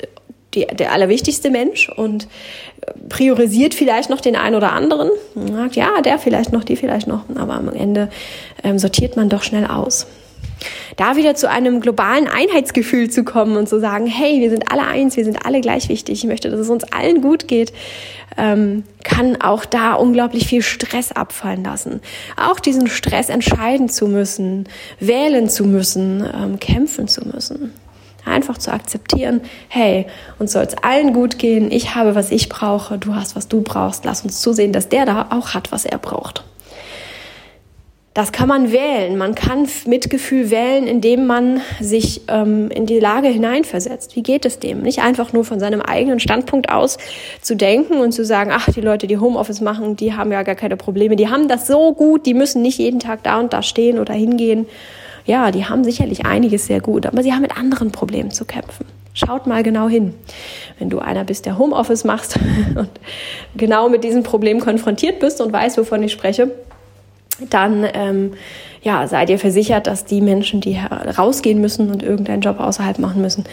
die, 0.54 0.66
der 0.66 0.92
allerwichtigste 0.92 1.50
Mensch 1.50 1.88
und 1.88 2.28
priorisiert 3.08 3.74
vielleicht 3.74 4.10
noch 4.10 4.20
den 4.20 4.36
einen 4.36 4.56
oder 4.56 4.72
anderen. 4.72 5.10
Man 5.34 5.54
sagt, 5.54 5.76
ja, 5.76 6.00
der 6.02 6.18
vielleicht 6.18 6.52
noch, 6.52 6.64
die 6.64 6.76
vielleicht 6.76 7.06
noch, 7.06 7.24
aber 7.34 7.54
am 7.54 7.72
Ende 7.72 8.08
ähm, 8.62 8.78
sortiert 8.78 9.16
man 9.16 9.28
doch 9.28 9.42
schnell 9.42 9.66
aus 9.66 10.06
da 10.96 11.16
wieder 11.16 11.34
zu 11.34 11.48
einem 11.48 11.80
globalen 11.80 12.28
Einheitsgefühl 12.28 13.10
zu 13.10 13.24
kommen 13.24 13.56
und 13.56 13.68
zu 13.68 13.80
sagen, 13.80 14.06
hey, 14.06 14.40
wir 14.40 14.50
sind 14.50 14.72
alle 14.72 14.86
eins, 14.86 15.16
wir 15.16 15.24
sind 15.24 15.44
alle 15.44 15.60
gleich 15.60 15.88
wichtig, 15.88 16.22
ich 16.22 16.28
möchte, 16.28 16.50
dass 16.50 16.60
es 16.60 16.70
uns 16.70 16.84
allen 16.84 17.20
gut 17.20 17.48
geht, 17.48 17.72
ähm, 18.36 18.84
kann 19.02 19.40
auch 19.40 19.64
da 19.64 19.94
unglaublich 19.94 20.46
viel 20.46 20.62
Stress 20.62 21.12
abfallen 21.12 21.64
lassen. 21.64 22.00
Auch 22.36 22.60
diesen 22.60 22.88
Stress 22.88 23.28
entscheiden 23.28 23.88
zu 23.88 24.06
müssen, 24.06 24.68
wählen 25.00 25.48
zu 25.48 25.64
müssen, 25.64 26.24
ähm, 26.34 26.60
kämpfen 26.60 27.08
zu 27.08 27.26
müssen. 27.26 27.72
Einfach 28.24 28.58
zu 28.58 28.72
akzeptieren, 28.72 29.40
hey, 29.68 30.06
uns 30.40 30.52
soll 30.52 30.64
es 30.64 30.76
allen 30.82 31.12
gut 31.12 31.38
gehen, 31.38 31.70
ich 31.70 31.94
habe, 31.94 32.16
was 32.16 32.32
ich 32.32 32.48
brauche, 32.48 32.98
du 32.98 33.14
hast, 33.14 33.36
was 33.36 33.46
du 33.46 33.62
brauchst, 33.62 34.04
lass 34.04 34.22
uns 34.22 34.40
zusehen, 34.40 34.72
dass 34.72 34.88
der 34.88 35.06
da 35.06 35.28
auch 35.30 35.54
hat, 35.54 35.70
was 35.70 35.84
er 35.84 35.98
braucht. 35.98 36.42
Das 38.16 38.32
kann 38.32 38.48
man 38.48 38.72
wählen. 38.72 39.18
Man 39.18 39.34
kann 39.34 39.68
Mitgefühl 39.84 40.50
wählen, 40.50 40.86
indem 40.86 41.26
man 41.26 41.60
sich 41.82 42.22
ähm, 42.28 42.70
in 42.70 42.86
die 42.86 42.98
Lage 42.98 43.28
hineinversetzt. 43.28 44.16
Wie 44.16 44.22
geht 44.22 44.46
es 44.46 44.58
dem? 44.58 44.80
Nicht 44.80 45.00
einfach 45.00 45.34
nur 45.34 45.44
von 45.44 45.60
seinem 45.60 45.82
eigenen 45.82 46.18
Standpunkt 46.18 46.70
aus 46.70 46.96
zu 47.42 47.56
denken 47.56 47.98
und 47.98 48.12
zu 48.12 48.24
sagen, 48.24 48.52
ach, 48.54 48.70
die 48.72 48.80
Leute, 48.80 49.06
die 49.06 49.18
Homeoffice 49.18 49.60
machen, 49.60 49.96
die 49.96 50.14
haben 50.14 50.32
ja 50.32 50.44
gar 50.44 50.54
keine 50.54 50.78
Probleme. 50.78 51.16
Die 51.16 51.28
haben 51.28 51.46
das 51.46 51.66
so 51.66 51.92
gut, 51.92 52.24
die 52.24 52.32
müssen 52.32 52.62
nicht 52.62 52.78
jeden 52.78 53.00
Tag 53.00 53.22
da 53.22 53.38
und 53.38 53.52
da 53.52 53.60
stehen 53.62 53.98
oder 53.98 54.14
hingehen. 54.14 54.64
Ja, 55.26 55.50
die 55.50 55.66
haben 55.66 55.84
sicherlich 55.84 56.24
einiges 56.24 56.68
sehr 56.68 56.80
gut, 56.80 57.04
aber 57.04 57.22
sie 57.22 57.34
haben 57.34 57.42
mit 57.42 57.58
anderen 57.58 57.92
Problemen 57.92 58.30
zu 58.30 58.46
kämpfen. 58.46 58.86
Schaut 59.12 59.46
mal 59.46 59.62
genau 59.62 59.90
hin. 59.90 60.14
Wenn 60.78 60.88
du 60.88 61.00
einer 61.00 61.24
bist, 61.24 61.44
der 61.44 61.58
Homeoffice 61.58 62.04
machst 62.04 62.38
und 62.76 62.88
genau 63.58 63.90
mit 63.90 64.04
diesem 64.04 64.22
Problem 64.22 64.60
konfrontiert 64.60 65.20
bist 65.20 65.42
und 65.42 65.52
weißt, 65.52 65.76
wovon 65.76 66.02
ich 66.02 66.12
spreche, 66.12 66.50
dann 67.50 67.86
ähm, 67.92 68.32
ja, 68.82 69.06
seid 69.08 69.30
ihr 69.30 69.38
versichert, 69.38 69.86
dass 69.88 70.04
die 70.04 70.20
Menschen, 70.20 70.60
die 70.60 70.78
rausgehen 71.18 71.60
müssen 71.60 71.90
und 71.90 72.02
irgendeinen 72.02 72.40
Job 72.40 72.60
außerhalb 72.60 72.98
machen 72.98 73.20
müssen, 73.20 73.44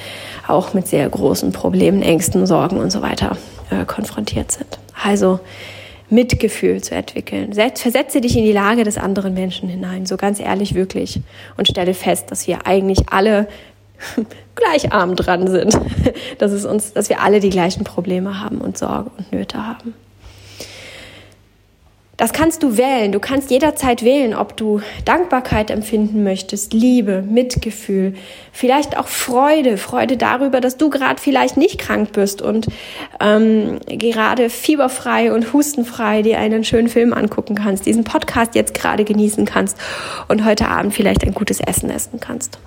auch 0.48 0.74
mit 0.74 0.88
sehr 0.88 1.10
großen 1.10 1.52
Problemen, 1.52 2.02
Ängsten, 2.02 2.46
Sorgen 2.46 2.78
und 2.78 2.92
so 2.92 3.02
weiter 3.02 3.36
äh, 3.72 3.84
konfrontiert 3.86 4.52
sind. 4.52 4.78
Also 5.04 5.40
Mitgefühl 6.10 6.82
zu 6.82 6.94
entwickeln. 6.94 7.54
versetze 7.54 8.22
dich 8.22 8.38
in 8.38 8.44
die 8.44 8.52
Lage 8.52 8.84
des 8.84 8.98
anderen 8.98 9.34
Menschen 9.34 9.68
hinein, 9.68 10.06
so 10.06 10.18
ganz 10.18 10.40
ehrlich 10.40 10.76
wirklich, 10.76 11.20
und 11.58 11.68
stelle 11.68 11.96
fest, 11.96 12.30
dass 12.30 12.48
wir 12.48 12.68
eigentlich 12.68 13.10
alle 13.10 13.48
gleich 14.56 14.94
arm 14.94 15.16
dran 15.16 15.48
sind, 15.48 15.80
dass 16.38 16.52
es 16.52 16.66
uns, 16.66 16.94
dass 16.94 17.10
wir 17.10 17.22
alle 17.22 17.40
die 17.40 17.50
gleichen 17.50 17.84
Probleme 17.84 18.40
haben 18.40 18.60
und 18.60 18.78
Sorge 18.78 19.10
und 19.18 19.32
Nöte 19.34 19.66
haben. 19.66 19.96
Das 22.16 22.32
kannst 22.32 22.62
du 22.62 22.78
wählen. 22.78 23.12
Du 23.12 23.20
kannst 23.20 23.50
jederzeit 23.50 24.04
wählen, 24.04 24.36
ob 24.36 24.56
du 24.56 24.82
Dankbarkeit 25.04 25.72
empfinden 25.72 26.24
möchtest, 26.24 26.72
Liebe, 26.72 27.24
Mitgefühl, 27.24 28.14
vielleicht 28.52 28.98
auch 28.98 29.08
Freude, 29.08 29.78
Freude 29.78 30.16
darüber, 30.16 30.62
dass 30.62 30.78
du 30.78 30.92
gerade 30.92 31.20
vielleicht 31.20 31.58
nicht 31.58 31.80
krank 31.80 32.12
bist 32.12 32.44
und 32.44 32.68
ähm, 33.20 33.80
gerade 33.88 34.52
fieberfrei 34.52 35.34
und 35.34 35.54
hustenfrei 35.54 36.22
dir 36.22 36.38
einen 36.38 36.64
schönen 36.64 36.88
Film 36.88 37.14
angucken 37.14 37.56
kannst, 37.56 37.88
diesen 37.88 38.04
Podcast 38.04 38.54
jetzt 38.54 38.76
gerade 38.76 39.06
genießen 39.06 39.46
kannst 39.46 39.78
und 40.28 40.46
heute 40.46 40.68
Abend 40.68 40.94
vielleicht 40.94 41.24
ein 41.24 41.34
gutes 41.34 41.62
Essen 41.62 41.90
essen 41.90 42.20
kannst. 42.20 42.60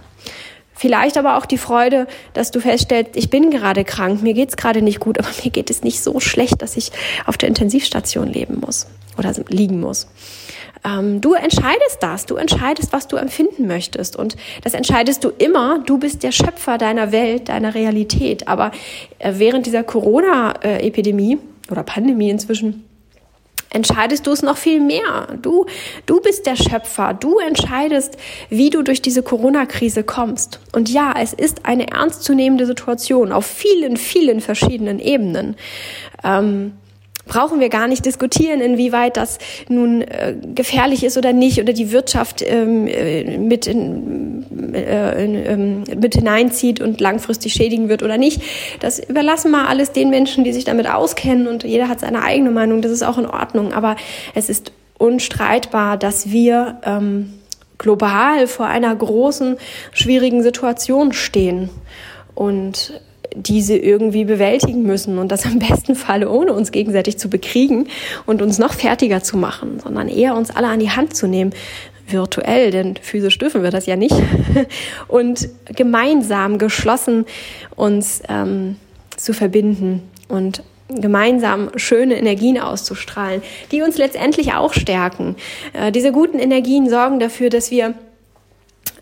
Vielleicht 0.76 1.16
aber 1.16 1.38
auch 1.38 1.46
die 1.46 1.56
Freude, 1.56 2.06
dass 2.34 2.50
du 2.50 2.60
feststellst, 2.60 3.16
ich 3.16 3.30
bin 3.30 3.50
gerade 3.50 3.82
krank, 3.82 4.22
mir 4.22 4.34
geht's 4.34 4.56
gerade 4.56 4.82
nicht 4.82 5.00
gut, 5.00 5.18
aber 5.18 5.28
mir 5.42 5.50
geht 5.50 5.70
es 5.70 5.82
nicht 5.82 6.02
so 6.02 6.20
schlecht, 6.20 6.60
dass 6.62 6.76
ich 6.76 6.92
auf 7.24 7.38
der 7.38 7.48
Intensivstation 7.48 8.28
leben 8.28 8.60
muss 8.60 8.86
oder 9.18 9.32
liegen 9.48 9.80
muss. 9.80 10.06
Ähm, 10.84 11.20
du 11.20 11.34
entscheidest 11.34 11.98
das, 12.00 12.26
du 12.26 12.36
entscheidest, 12.36 12.92
was 12.92 13.08
du 13.08 13.16
empfinden 13.16 13.66
möchtest. 13.66 14.16
Und 14.16 14.36
das 14.62 14.74
entscheidest 14.74 15.24
du 15.24 15.30
immer. 15.30 15.80
Du 15.84 15.98
bist 15.98 16.22
der 16.22 16.32
Schöpfer 16.32 16.78
deiner 16.78 17.10
Welt, 17.10 17.48
deiner 17.48 17.74
Realität. 17.74 18.46
Aber 18.46 18.70
äh, 19.18 19.32
während 19.36 19.66
dieser 19.66 19.82
Corona-Epidemie 19.82 21.38
oder 21.70 21.82
Pandemie 21.82 22.30
inzwischen, 22.30 22.84
entscheidest 23.70 24.26
du 24.26 24.32
es 24.32 24.42
noch 24.42 24.56
viel 24.56 24.80
mehr. 24.80 25.28
Du, 25.42 25.66
du 26.06 26.20
bist 26.20 26.46
der 26.46 26.56
Schöpfer. 26.56 27.14
Du 27.14 27.38
entscheidest, 27.38 28.16
wie 28.48 28.70
du 28.70 28.82
durch 28.82 29.02
diese 29.02 29.22
Corona-Krise 29.22 30.04
kommst. 30.04 30.60
Und 30.72 30.88
ja, 30.88 31.14
es 31.20 31.32
ist 31.32 31.66
eine 31.66 31.90
ernstzunehmende 31.90 32.66
Situation 32.66 33.32
auf 33.32 33.46
vielen, 33.46 33.96
vielen 33.96 34.40
verschiedenen 34.40 34.98
Ebenen. 34.98 35.56
Ähm, 36.24 36.72
brauchen 37.26 37.60
wir 37.60 37.68
gar 37.68 37.88
nicht 37.88 38.06
diskutieren, 38.06 38.60
inwieweit 38.60 39.16
das 39.16 39.38
nun 39.68 40.02
äh, 40.02 40.36
gefährlich 40.54 41.04
ist 41.04 41.18
oder 41.18 41.32
nicht 41.32 41.60
oder 41.60 41.72
die 41.72 41.90
Wirtschaft 41.90 42.42
ähm, 42.42 42.86
äh, 42.86 43.36
mit, 43.38 43.66
in, 43.66 44.35
äh, 44.74 45.24
in, 45.24 45.88
äh, 45.88 45.96
mit 45.96 46.14
hineinzieht 46.14 46.80
und 46.80 47.00
langfristig 47.00 47.52
schädigen 47.52 47.88
wird 47.88 48.02
oder 48.02 48.18
nicht. 48.18 48.42
Das 48.80 48.98
überlassen 48.98 49.50
wir 49.50 49.68
alles 49.68 49.92
den 49.92 50.10
Menschen, 50.10 50.44
die 50.44 50.52
sich 50.52 50.64
damit 50.64 50.88
auskennen 50.88 51.46
und 51.46 51.64
jeder 51.64 51.88
hat 51.88 52.00
seine 52.00 52.22
eigene 52.22 52.50
Meinung. 52.50 52.82
Das 52.82 52.92
ist 52.92 53.02
auch 53.02 53.18
in 53.18 53.26
Ordnung. 53.26 53.72
Aber 53.72 53.96
es 54.34 54.48
ist 54.48 54.72
unstreitbar, 54.98 55.96
dass 55.96 56.30
wir 56.30 56.78
ähm, 56.84 57.34
global 57.78 58.46
vor 58.46 58.66
einer 58.66 58.94
großen, 58.94 59.56
schwierigen 59.92 60.42
Situation 60.42 61.12
stehen. 61.12 61.68
Und 62.34 63.00
diese 63.34 63.76
irgendwie 63.76 64.24
bewältigen 64.24 64.82
müssen 64.82 65.18
und 65.18 65.30
das 65.30 65.44
im 65.44 65.58
besten 65.58 65.94
Falle 65.94 66.30
ohne 66.30 66.52
uns 66.52 66.72
gegenseitig 66.72 67.18
zu 67.18 67.28
bekriegen 67.28 67.88
und 68.24 68.40
uns 68.40 68.58
noch 68.58 68.72
fertiger 68.72 69.22
zu 69.22 69.36
machen, 69.36 69.80
sondern 69.80 70.08
eher 70.08 70.34
uns 70.34 70.50
alle 70.50 70.68
an 70.68 70.80
die 70.80 70.90
Hand 70.90 71.14
zu 71.14 71.26
nehmen, 71.26 71.52
virtuell, 72.08 72.70
denn 72.70 72.96
physisch 72.96 73.38
dürfen 73.38 73.62
wir 73.62 73.70
das 73.70 73.86
ja 73.86 73.96
nicht, 73.96 74.14
und 75.08 75.48
gemeinsam 75.74 76.58
geschlossen 76.58 77.26
uns 77.74 78.22
ähm, 78.28 78.76
zu 79.16 79.32
verbinden 79.32 80.02
und 80.28 80.62
gemeinsam 80.88 81.70
schöne 81.76 82.16
Energien 82.16 82.60
auszustrahlen, 82.60 83.42
die 83.72 83.82
uns 83.82 83.98
letztendlich 83.98 84.54
auch 84.54 84.72
stärken. 84.72 85.36
Äh, 85.72 85.90
diese 85.90 86.12
guten 86.12 86.38
Energien 86.38 86.88
sorgen 86.88 87.18
dafür, 87.18 87.50
dass 87.50 87.70
wir 87.70 87.94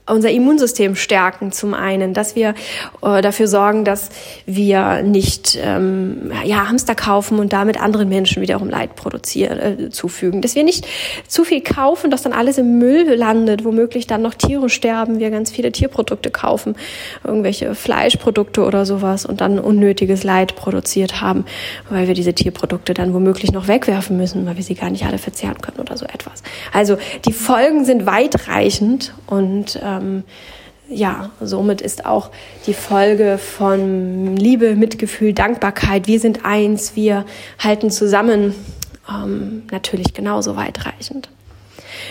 unser 0.07 0.31
Immunsystem 0.31 0.97
stärken 0.97 1.51
zum 1.51 1.73
einen, 1.73 2.13
dass 2.13 2.37
wir 2.37 2.55
äh, 3.03 3.23
dafür 3.23 3.49
sorgen, 3.49 3.85
dass 3.85 4.11
wir 4.45 5.03
nicht 5.03 5.59
ähm, 5.63 6.31
ja, 6.45 6.69
Hamster 6.69 6.95
kaufen 6.95 7.39
und 7.39 7.55
damit 7.55 7.81
anderen 7.81 8.11
Menschen 8.11 8.43
wiederum 8.43 8.69
Leid 8.69 8.97
produzieren, 8.97 9.59
äh, 9.59 9.91
zufügen. 9.91 10.43
Dass 10.43 10.55
wir 10.55 10.63
nicht 10.63 10.87
zu 11.27 11.45
viel 11.45 11.63
kaufen, 11.63 12.11
dass 12.11 12.21
dann 12.21 12.35
alles 12.35 12.59
im 12.59 12.79
Müll 12.79 13.15
landet, 13.15 13.65
womöglich 13.65 14.07
dann 14.07 14.21
noch 14.21 14.35
Tiere 14.35 14.69
sterben, 14.69 15.21
wir 15.21 15.31
ganz 15.31 15.51
viele 15.51 15.73
Tierprodukte 15.73 16.31
kaufen, 16.31 16.77
irgendwelche 17.25 17.75
Fleischprodukte 17.75 18.63
oder 18.63 18.85
sowas 18.85 19.25
und 19.25 19.41
dann 19.41 19.59
unnötiges 19.59 20.23
Leid 20.23 20.55
produziert 20.55 21.23
haben, 21.23 21.47
weil 21.89 22.09
wir 22.09 22.15
diese 22.15 22.35
Tierprodukte 22.35 22.93
dann 22.93 23.15
womöglich 23.15 23.53
noch 23.53 23.69
wegwerfen 23.69 24.19
müssen, 24.19 24.45
weil 24.45 24.57
wir 24.57 24.65
sie 24.65 24.75
gar 24.75 24.91
nicht 24.91 25.07
alle 25.07 25.19
verzehren 25.19 25.63
können 25.63 25.79
oder 25.79 25.97
so 25.97 26.05
etwas. 26.05 26.43
Also 26.75 26.99
die 27.25 27.33
Folgen 27.33 27.87
sind 27.87 28.05
weitreichend 28.05 29.15
und 29.27 29.77
äh, 29.77 29.94
ähm, 30.03 30.25
ja, 30.89 31.31
somit 31.41 31.81
ist 31.81 32.05
auch 32.05 32.31
die 32.67 32.75
Folge 32.75 33.39
von 33.39 34.37
Liebe, 34.37 34.75
Mitgefühl, 34.75 35.33
Dankbarkeit, 35.33 36.07
wir 36.07 36.21
sind 36.21 36.45
eins, 36.45 36.95
wir 36.95 37.25
halten 37.59 37.91
zusammen, 37.91 38.55
ähm, 39.09 39.63
natürlich 39.71 40.13
genauso 40.13 40.57
weitreichend. 40.57 41.29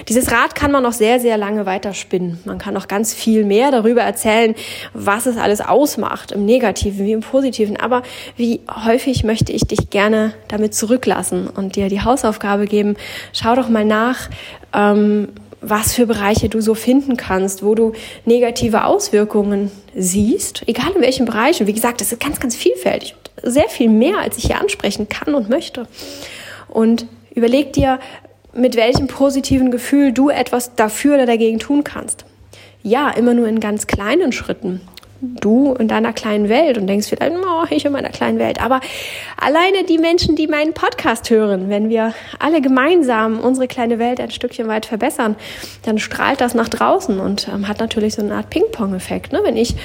Dieses 0.07 0.31
Rad 0.31 0.55
kann 0.55 0.71
man 0.71 0.83
noch 0.83 0.93
sehr, 0.93 1.19
sehr 1.19 1.37
lange 1.37 1.65
weiterspinnen. 1.65 2.39
Man 2.45 2.57
kann 2.57 2.73
noch 2.73 2.87
ganz 2.87 3.13
viel 3.13 3.43
mehr 3.43 3.71
darüber 3.71 4.01
erzählen, 4.01 4.55
was 4.93 5.25
es 5.25 5.37
alles 5.37 5.61
ausmacht, 5.61 6.31
im 6.31 6.45
Negativen 6.45 7.05
wie 7.05 7.11
im 7.11 7.21
Positiven. 7.21 7.77
Aber 7.77 8.03
wie 8.35 8.61
häufig 8.85 9.23
möchte 9.23 9.51
ich 9.51 9.63
dich 9.63 9.89
gerne 9.89 10.33
damit 10.47 10.73
zurücklassen 10.73 11.47
und 11.47 11.75
dir 11.75 11.89
die 11.89 12.01
Hausaufgabe 12.01 12.65
geben, 12.65 12.95
schau 13.33 13.55
doch 13.55 13.69
mal 13.69 13.85
nach, 13.85 14.29
ähm, 14.73 15.29
was 15.63 15.93
für 15.93 16.05
Bereiche 16.05 16.49
du 16.49 16.61
so 16.61 16.75
finden 16.75 17.17
kannst, 17.17 17.63
wo 17.63 17.73
du 17.73 17.93
negative 18.25 18.83
Auswirkungen 18.83 19.71
siehst, 19.95 20.63
egal 20.67 20.91
in 20.95 21.01
welchem 21.01 21.25
Bereich. 21.25 21.61
Und 21.61 21.67
wie 21.67 21.73
gesagt, 21.73 22.01
das 22.01 22.11
ist 22.11 22.19
ganz, 22.21 22.39
ganz 22.39 22.55
vielfältig. 22.55 23.15
Sehr 23.41 23.69
viel 23.69 23.89
mehr, 23.89 24.19
als 24.19 24.37
ich 24.37 24.45
hier 24.45 24.59
ansprechen 24.59 25.09
kann 25.09 25.33
und 25.33 25.49
möchte. 25.49 25.87
Und 26.67 27.07
überleg 27.33 27.73
dir, 27.73 27.99
mit 28.53 28.75
welchem 28.75 29.07
positiven 29.07 29.71
Gefühl 29.71 30.11
du 30.11 30.29
etwas 30.29 30.75
dafür 30.75 31.15
oder 31.15 31.25
dagegen 31.25 31.59
tun 31.59 31.83
kannst. 31.83 32.25
Ja, 32.83 33.09
immer 33.09 33.33
nur 33.33 33.47
in 33.47 33.59
ganz 33.59 33.87
kleinen 33.87 34.31
Schritten 34.31 34.81
du 35.23 35.73
in 35.73 35.87
deiner 35.87 36.11
kleinen 36.11 36.49
Welt 36.49 36.77
und 36.77 36.87
denkst 36.87 37.07
vielleicht, 37.07 37.31
oh, 37.31 37.63
ich 37.69 37.85
in 37.85 37.93
meiner 37.93 38.09
kleinen 38.09 38.39
Welt. 38.39 38.61
Aber 38.61 38.81
alleine 39.37 39.85
die 39.87 39.97
Menschen, 39.97 40.35
die 40.35 40.47
meinen 40.47 40.73
Podcast 40.73 41.29
hören, 41.29 41.69
wenn 41.69 41.87
wir 41.89 42.13
alle 42.39 42.61
gemeinsam 42.61 43.39
unsere 43.39 43.67
kleine 43.67 43.99
Welt 43.99 44.19
ein 44.19 44.31
Stückchen 44.31 44.67
weit 44.67 44.85
verbessern, 44.85 45.35
dann 45.83 45.97
strahlt 45.97 46.41
das 46.41 46.55
nach 46.55 46.67
draußen 46.67 47.19
und 47.19 47.47
ähm, 47.47 47.67
hat 47.67 47.79
natürlich 47.79 48.15
so 48.15 48.21
eine 48.21 48.35
Art 48.35 48.49
Ping-Pong-Effekt. 48.49 49.31
Ne? 49.31 49.39
Wenn 49.43 49.55
ich 49.55 49.75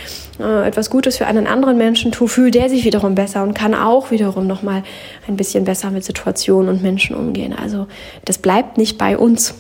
äh, 0.40 0.66
etwas 0.66 0.90
Gutes 0.90 1.18
für 1.18 1.27
einen 1.27 1.46
anderen 1.46 1.79
Menschen 1.79 2.11
tue, 2.11 2.27
fühlt 2.27 2.55
der 2.57 2.68
sich 2.68 2.85
wiederum 2.85 3.14
besser 3.14 3.44
und 3.44 3.55
kann 3.55 3.74
auch 3.74 4.11
wiederum 4.11 4.46
nochmal 4.46 4.83
ein 5.29 5.37
bisschen 5.37 5.64
besser 5.64 5.90
mit 5.90 6.05
Situationen 6.05 6.68
und 6.68 6.83
Menschen 6.83 7.14
umgehen. 7.14 7.55
Also 7.57 7.87
das 8.24 8.38
bleibt 8.38 8.77
nicht 8.77 8.98
bei 8.98 9.16
uns 9.16 9.55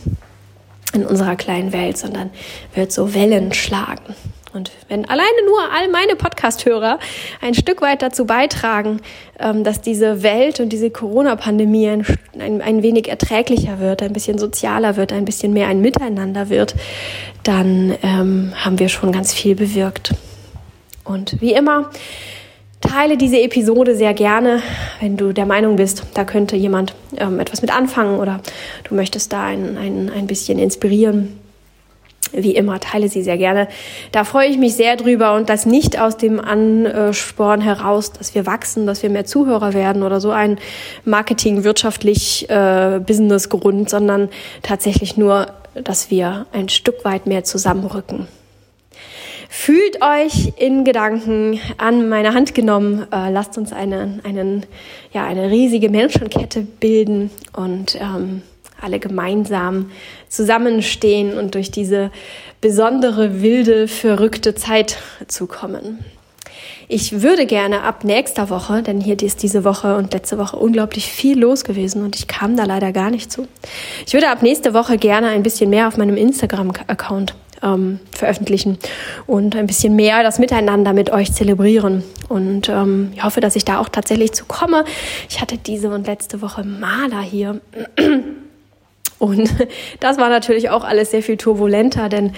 in 0.92 1.04
unserer 1.04 1.36
kleinen 1.36 1.72
Welt, 1.72 1.98
sondern 1.98 2.30
wird 2.74 2.90
so 2.90 3.14
Wellen 3.14 3.52
schlagen. 3.52 4.14
Und 4.58 4.72
wenn 4.88 5.08
alleine 5.08 5.46
nur 5.46 5.60
all 5.72 5.88
meine 5.88 6.16
Podcast-Hörer 6.16 6.98
ein 7.40 7.54
Stück 7.54 7.80
weit 7.80 8.02
dazu 8.02 8.26
beitragen, 8.26 9.00
ähm, 9.38 9.62
dass 9.62 9.80
diese 9.80 10.24
Welt 10.24 10.58
und 10.58 10.70
diese 10.70 10.90
Corona-Pandemie 10.90 11.88
ein, 11.88 12.04
ein, 12.40 12.60
ein, 12.60 12.82
wenig 12.82 13.08
erträglicher 13.08 13.78
wird, 13.78 14.02
ein 14.02 14.12
bisschen 14.12 14.36
sozialer 14.36 14.96
wird, 14.96 15.12
ein 15.12 15.24
bisschen 15.24 15.52
mehr 15.52 15.68
ein 15.68 15.80
Miteinander 15.80 16.48
wird, 16.48 16.74
dann 17.44 17.94
ähm, 18.02 18.52
haben 18.56 18.80
wir 18.80 18.88
schon 18.88 19.12
ganz 19.12 19.32
viel 19.32 19.54
bewirkt. 19.54 20.10
Und 21.04 21.40
wie 21.40 21.52
immer, 21.52 21.90
teile 22.80 23.16
diese 23.16 23.40
Episode 23.40 23.94
sehr 23.94 24.12
gerne, 24.12 24.60
wenn 24.98 25.16
du 25.16 25.32
der 25.32 25.46
Meinung 25.46 25.76
bist, 25.76 26.02
da 26.14 26.24
könnte 26.24 26.56
jemand 26.56 26.96
ähm, 27.16 27.38
etwas 27.38 27.62
mit 27.62 27.72
anfangen 27.72 28.18
oder 28.18 28.40
du 28.88 28.96
möchtest 28.96 29.32
da 29.32 29.44
ein, 29.44 29.78
ein, 29.78 30.10
ein 30.10 30.26
bisschen 30.26 30.58
inspirieren 30.58 31.38
wie 32.32 32.54
immer, 32.54 32.80
teile 32.80 33.08
sie 33.08 33.22
sehr 33.22 33.38
gerne. 33.38 33.68
Da 34.12 34.24
freue 34.24 34.48
ich 34.48 34.58
mich 34.58 34.74
sehr 34.74 34.96
drüber 34.96 35.34
und 35.34 35.48
das 35.48 35.66
nicht 35.66 36.00
aus 36.00 36.16
dem 36.16 36.40
Ansporn 36.40 37.60
heraus, 37.60 38.12
dass 38.12 38.34
wir 38.34 38.46
wachsen, 38.46 38.86
dass 38.86 39.02
wir 39.02 39.10
mehr 39.10 39.24
Zuhörer 39.24 39.72
werden 39.74 40.02
oder 40.02 40.20
so 40.20 40.30
ein 40.30 40.58
Marketing, 41.04 41.64
wirtschaftlich, 41.64 42.48
äh, 42.48 43.00
Business-Grund, 43.04 43.90
sondern 43.90 44.28
tatsächlich 44.62 45.16
nur, 45.16 45.46
dass 45.74 46.10
wir 46.10 46.46
ein 46.52 46.68
Stück 46.68 47.04
weit 47.04 47.26
mehr 47.26 47.44
zusammenrücken. 47.44 48.26
Fühlt 49.50 50.02
euch 50.02 50.52
in 50.56 50.84
Gedanken 50.84 51.58
an 51.78 52.10
meine 52.10 52.34
Hand 52.34 52.54
genommen. 52.54 53.06
Äh, 53.10 53.30
lasst 53.30 53.56
uns 53.56 53.72
eine, 53.72 54.20
einen, 54.22 54.66
ja, 55.12 55.24
eine 55.24 55.50
riesige 55.50 55.88
Menschenkette 55.88 56.60
bilden 56.60 57.30
und 57.54 57.96
ähm, 57.98 58.42
alle 58.80 58.98
gemeinsam 58.98 59.90
zusammenstehen 60.28 61.36
und 61.36 61.54
durch 61.54 61.70
diese 61.70 62.10
besondere, 62.60 63.42
wilde, 63.42 63.88
verrückte 63.88 64.54
Zeit 64.54 64.98
zu 65.26 65.46
kommen. 65.46 66.04
Ich 66.90 67.20
würde 67.20 67.44
gerne 67.44 67.82
ab 67.82 68.02
nächster 68.02 68.48
Woche, 68.48 68.82
denn 68.82 68.98
hier 68.98 69.20
ist 69.20 69.42
diese 69.42 69.62
Woche 69.62 69.96
und 69.96 70.14
letzte 70.14 70.38
Woche 70.38 70.56
unglaublich 70.56 71.06
viel 71.06 71.38
los 71.38 71.64
gewesen 71.64 72.02
und 72.02 72.16
ich 72.16 72.26
kam 72.28 72.56
da 72.56 72.64
leider 72.64 72.92
gar 72.92 73.10
nicht 73.10 73.30
zu. 73.30 73.46
Ich 74.06 74.14
würde 74.14 74.30
ab 74.30 74.42
nächste 74.42 74.72
Woche 74.72 74.96
gerne 74.96 75.28
ein 75.28 75.42
bisschen 75.42 75.68
mehr 75.68 75.86
auf 75.86 75.98
meinem 75.98 76.16
Instagram-Account 76.16 77.34
ähm, 77.62 78.00
veröffentlichen 78.10 78.78
und 79.26 79.54
ein 79.54 79.66
bisschen 79.66 79.96
mehr 79.96 80.22
das 80.22 80.38
Miteinander 80.38 80.94
mit 80.94 81.10
euch 81.10 81.32
zelebrieren. 81.32 82.04
Und 82.28 82.70
ähm, 82.70 83.12
ich 83.14 83.22
hoffe, 83.22 83.40
dass 83.40 83.56
ich 83.56 83.66
da 83.66 83.80
auch 83.80 83.88
tatsächlich 83.90 84.32
zu 84.32 84.46
komme. 84.46 84.84
Ich 85.28 85.42
hatte 85.42 85.58
diese 85.58 85.90
und 85.90 86.06
letzte 86.06 86.40
Woche 86.40 86.64
Maler 86.64 87.20
hier. 87.20 87.60
Und 89.18 89.50
das 90.00 90.18
war 90.18 90.28
natürlich 90.28 90.70
auch 90.70 90.84
alles 90.84 91.10
sehr 91.10 91.22
viel 91.22 91.36
turbulenter, 91.36 92.08
denn 92.08 92.32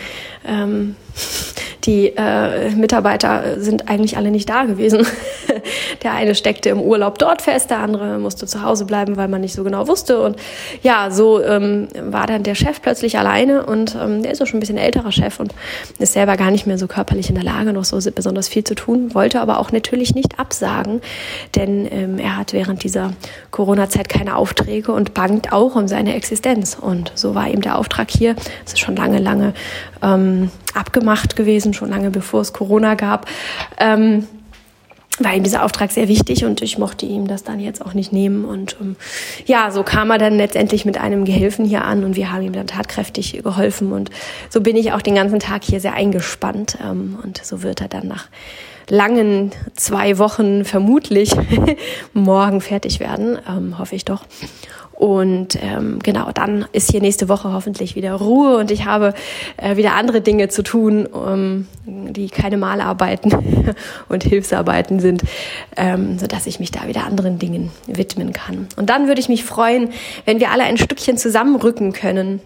ähm, 0.46 0.96
die 1.84 2.12
äh, 2.16 2.70
Mitarbeiter 2.70 3.60
sind 3.60 3.88
eigentlich 3.88 4.16
alle 4.16 4.30
nicht 4.30 4.48
da 4.48 4.64
gewesen. 4.64 5.06
der 6.02 6.12
eine 6.12 6.34
steckte 6.34 6.68
im 6.68 6.80
Urlaub 6.80 7.18
dort 7.18 7.42
fest, 7.42 7.70
der 7.70 7.78
andere 7.78 8.18
musste 8.18 8.46
zu 8.46 8.62
Hause 8.62 8.84
bleiben, 8.84 9.16
weil 9.16 9.28
man 9.28 9.40
nicht 9.40 9.54
so 9.54 9.64
genau 9.64 9.88
wusste. 9.88 10.20
Und 10.20 10.36
ja, 10.82 11.10
so 11.10 11.42
ähm, 11.42 11.88
war 12.00 12.26
dann 12.26 12.42
der 12.42 12.54
Chef 12.54 12.80
plötzlich 12.82 13.18
alleine 13.18 13.64
und 13.64 13.96
ähm, 14.00 14.22
der 14.22 14.32
ist 14.32 14.42
auch 14.42 14.46
schon 14.46 14.58
ein 14.58 14.60
bisschen 14.60 14.78
älterer 14.78 15.12
Chef 15.12 15.40
und 15.40 15.54
ist 15.98 16.12
selber 16.12 16.36
gar 16.36 16.50
nicht 16.50 16.66
mehr 16.66 16.78
so 16.78 16.86
körperlich 16.86 17.28
in 17.28 17.34
der 17.34 17.44
Lage, 17.44 17.72
noch 17.72 17.84
so 17.84 17.98
besonders 18.10 18.48
viel 18.48 18.64
zu 18.64 18.74
tun, 18.74 19.14
wollte 19.14 19.40
aber 19.40 19.58
auch 19.58 19.72
natürlich 19.72 20.14
nicht 20.14 20.38
absagen, 20.38 21.00
denn 21.54 21.88
ähm, 21.90 22.18
er 22.18 22.36
hat 22.36 22.52
während 22.52 22.84
dieser 22.84 23.12
Corona-Zeit 23.50 24.08
keine 24.08 24.36
Aufträge 24.36 24.92
und 24.92 25.14
bangt 25.14 25.52
auch 25.52 25.74
um 25.74 25.88
seine 25.88 26.14
Existenz. 26.14 26.76
Und 26.80 27.12
so 27.14 27.34
war 27.34 27.48
ihm 27.48 27.60
der 27.60 27.78
Auftrag 27.78 28.10
hier, 28.10 28.34
das 28.34 28.74
ist 28.74 28.80
schon 28.80 28.96
lange, 28.96 29.18
lange 29.18 29.54
ähm, 30.02 30.50
abgemacht 30.74 31.36
gewesen, 31.36 31.74
schon 31.74 31.90
lange 31.90 32.10
bevor 32.10 32.40
es 32.40 32.52
Corona 32.52 32.94
gab. 32.94 33.26
Ähm, 33.78 34.26
war 35.24 35.34
ihm 35.34 35.42
dieser 35.42 35.64
Auftrag 35.64 35.90
sehr 35.90 36.08
wichtig 36.08 36.44
und 36.44 36.62
ich 36.62 36.78
mochte 36.78 37.06
ihm 37.06 37.28
das 37.28 37.44
dann 37.44 37.60
jetzt 37.60 37.84
auch 37.84 37.94
nicht 37.94 38.12
nehmen. 38.12 38.44
Und 38.44 38.76
ähm, 38.80 38.96
ja, 39.46 39.70
so 39.70 39.82
kam 39.82 40.10
er 40.10 40.18
dann 40.18 40.36
letztendlich 40.36 40.84
mit 40.84 40.98
einem 40.98 41.24
Gehilfen 41.24 41.64
hier 41.64 41.84
an 41.84 42.04
und 42.04 42.16
wir 42.16 42.32
haben 42.32 42.42
ihm 42.42 42.52
dann 42.52 42.66
tatkräftig 42.66 43.42
geholfen. 43.42 43.92
Und 43.92 44.10
so 44.48 44.60
bin 44.60 44.76
ich 44.76 44.92
auch 44.92 45.02
den 45.02 45.14
ganzen 45.14 45.40
Tag 45.40 45.64
hier 45.64 45.80
sehr 45.80 45.94
eingespannt. 45.94 46.78
Ähm, 46.82 47.18
und 47.22 47.44
so 47.44 47.62
wird 47.62 47.80
er 47.80 47.88
dann 47.88 48.08
nach 48.08 48.28
langen 48.88 49.52
zwei 49.76 50.18
Wochen 50.18 50.64
vermutlich 50.64 51.32
morgen 52.12 52.60
fertig 52.60 53.00
werden, 53.00 53.38
ähm, 53.48 53.78
hoffe 53.78 53.94
ich 53.94 54.04
doch. 54.04 54.24
Und 55.00 55.58
ähm, 55.62 55.98
genau, 56.02 56.30
dann 56.30 56.66
ist 56.72 56.90
hier 56.90 57.00
nächste 57.00 57.30
Woche 57.30 57.54
hoffentlich 57.54 57.96
wieder 57.96 58.12
Ruhe 58.12 58.58
und 58.58 58.70
ich 58.70 58.84
habe 58.84 59.14
äh, 59.56 59.76
wieder 59.76 59.94
andere 59.94 60.20
Dinge 60.20 60.48
zu 60.48 60.62
tun, 60.62 61.08
ähm, 61.14 61.66
die 61.86 62.28
keine 62.28 62.58
Malarbeiten 62.58 63.32
und 64.10 64.24
Hilfsarbeiten 64.24 65.00
sind, 65.00 65.22
ähm, 65.78 66.18
sodass 66.18 66.46
ich 66.46 66.60
mich 66.60 66.70
da 66.70 66.86
wieder 66.86 67.06
anderen 67.06 67.38
Dingen 67.38 67.70
widmen 67.86 68.34
kann. 68.34 68.68
Und 68.76 68.90
dann 68.90 69.08
würde 69.08 69.22
ich 69.22 69.30
mich 69.30 69.42
freuen, 69.42 69.88
wenn 70.26 70.38
wir 70.38 70.50
alle 70.50 70.64
ein 70.64 70.76
Stückchen 70.76 71.16
zusammenrücken 71.16 71.94
können 71.94 72.40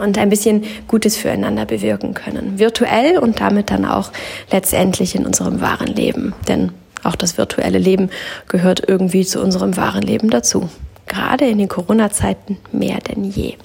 und 0.00 0.16
ein 0.16 0.30
bisschen 0.30 0.64
Gutes 0.88 1.18
füreinander 1.18 1.66
bewirken 1.66 2.14
können. 2.14 2.58
Virtuell 2.58 3.18
und 3.18 3.40
damit 3.40 3.70
dann 3.70 3.84
auch 3.84 4.10
letztendlich 4.50 5.14
in 5.14 5.26
unserem 5.26 5.60
wahren 5.60 5.88
Leben. 5.88 6.32
Denn 6.48 6.72
auch 7.02 7.14
das 7.14 7.36
virtuelle 7.36 7.78
Leben 7.78 8.08
gehört 8.48 8.88
irgendwie 8.88 9.26
zu 9.26 9.42
unserem 9.42 9.76
wahren 9.76 10.00
Leben 10.00 10.30
dazu 10.30 10.70
gerade 11.12 11.46
in 11.46 11.58
den 11.58 11.68
Corona-Zeiten 11.68 12.56
mehr 12.72 12.98
denn 12.98 13.24
je. 13.24 13.56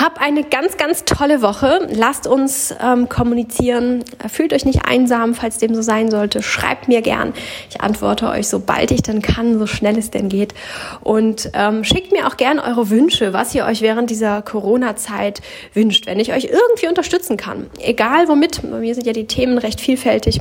Hab 0.00 0.20
eine 0.20 0.44
ganz, 0.44 0.76
ganz 0.76 1.04
tolle 1.04 1.42
Woche. 1.42 1.88
Lasst 1.92 2.26
uns 2.26 2.74
ähm, 2.82 3.08
kommunizieren. 3.08 4.04
Fühlt 4.28 4.52
euch 4.52 4.64
nicht 4.64 4.86
einsam, 4.86 5.34
falls 5.34 5.58
dem 5.58 5.74
so 5.74 5.82
sein 5.82 6.10
sollte. 6.10 6.42
Schreibt 6.42 6.88
mir 6.88 7.02
gern. 7.02 7.32
Ich 7.70 7.80
antworte 7.80 8.28
euch, 8.28 8.48
sobald 8.48 8.90
ich 8.90 9.02
dann 9.02 9.22
kann, 9.22 9.58
so 9.58 9.66
schnell 9.66 9.98
es 9.98 10.10
denn 10.10 10.28
geht. 10.28 10.54
Und 11.02 11.50
ähm, 11.54 11.84
schickt 11.84 12.12
mir 12.12 12.26
auch 12.26 12.36
gern 12.36 12.58
eure 12.58 12.90
Wünsche, 12.90 13.32
was 13.32 13.54
ihr 13.54 13.64
euch 13.64 13.82
während 13.82 14.10
dieser 14.10 14.42
Corona-Zeit 14.42 15.42
wünscht, 15.72 16.06
wenn 16.06 16.20
ich 16.20 16.32
euch 16.32 16.44
irgendwie 16.44 16.88
unterstützen 16.88 17.36
kann. 17.36 17.66
Egal 17.80 18.28
womit, 18.28 18.62
bei 18.62 18.78
mir 18.78 18.94
sind 18.94 19.06
ja 19.06 19.12
die 19.12 19.26
Themen 19.26 19.58
recht 19.58 19.80
vielfältig, 19.80 20.40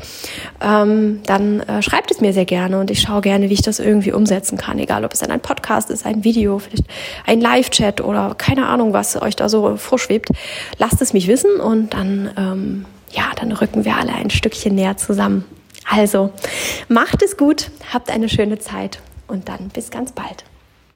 ähm, 0.61 1.21
dann 1.25 1.61
äh, 1.61 1.81
schreibt 1.81 2.11
es 2.11 2.21
mir 2.21 2.33
sehr 2.33 2.45
gerne 2.45 2.79
und 2.79 2.91
ich 2.91 3.01
schaue 3.01 3.21
gerne, 3.21 3.49
wie 3.49 3.53
ich 3.53 3.61
das 3.61 3.79
irgendwie 3.79 4.11
umsetzen 4.11 4.57
kann. 4.57 4.79
Egal, 4.79 5.05
ob 5.05 5.13
es 5.13 5.19
dann 5.19 5.31
ein 5.31 5.39
Podcast 5.39 5.89
ist, 5.89 6.05
ein 6.05 6.23
Video, 6.23 6.59
vielleicht 6.59 6.85
ein 7.25 7.41
Live-Chat 7.41 8.01
oder 8.01 8.35
keine 8.37 8.67
Was 8.93 9.21
euch 9.21 9.35
da 9.35 9.49
so 9.49 9.75
vorschwebt, 9.77 10.29
lasst 10.77 11.01
es 11.01 11.13
mich 11.13 11.27
wissen 11.27 11.59
und 11.59 11.93
dann, 11.93 12.31
ähm, 12.37 12.85
ja, 13.11 13.31
dann 13.35 13.51
rücken 13.51 13.85
wir 13.85 13.97
alle 13.97 14.13
ein 14.13 14.29
Stückchen 14.29 14.75
näher 14.75 14.97
zusammen. 14.97 15.45
Also, 15.89 16.31
macht 16.87 17.21
es 17.21 17.37
gut, 17.37 17.69
habt 17.91 18.09
eine 18.09 18.29
schöne 18.29 18.59
Zeit 18.59 18.99
und 19.27 19.49
dann 19.49 19.69
bis 19.69 19.91
ganz 19.91 20.11
bald. 20.11 20.45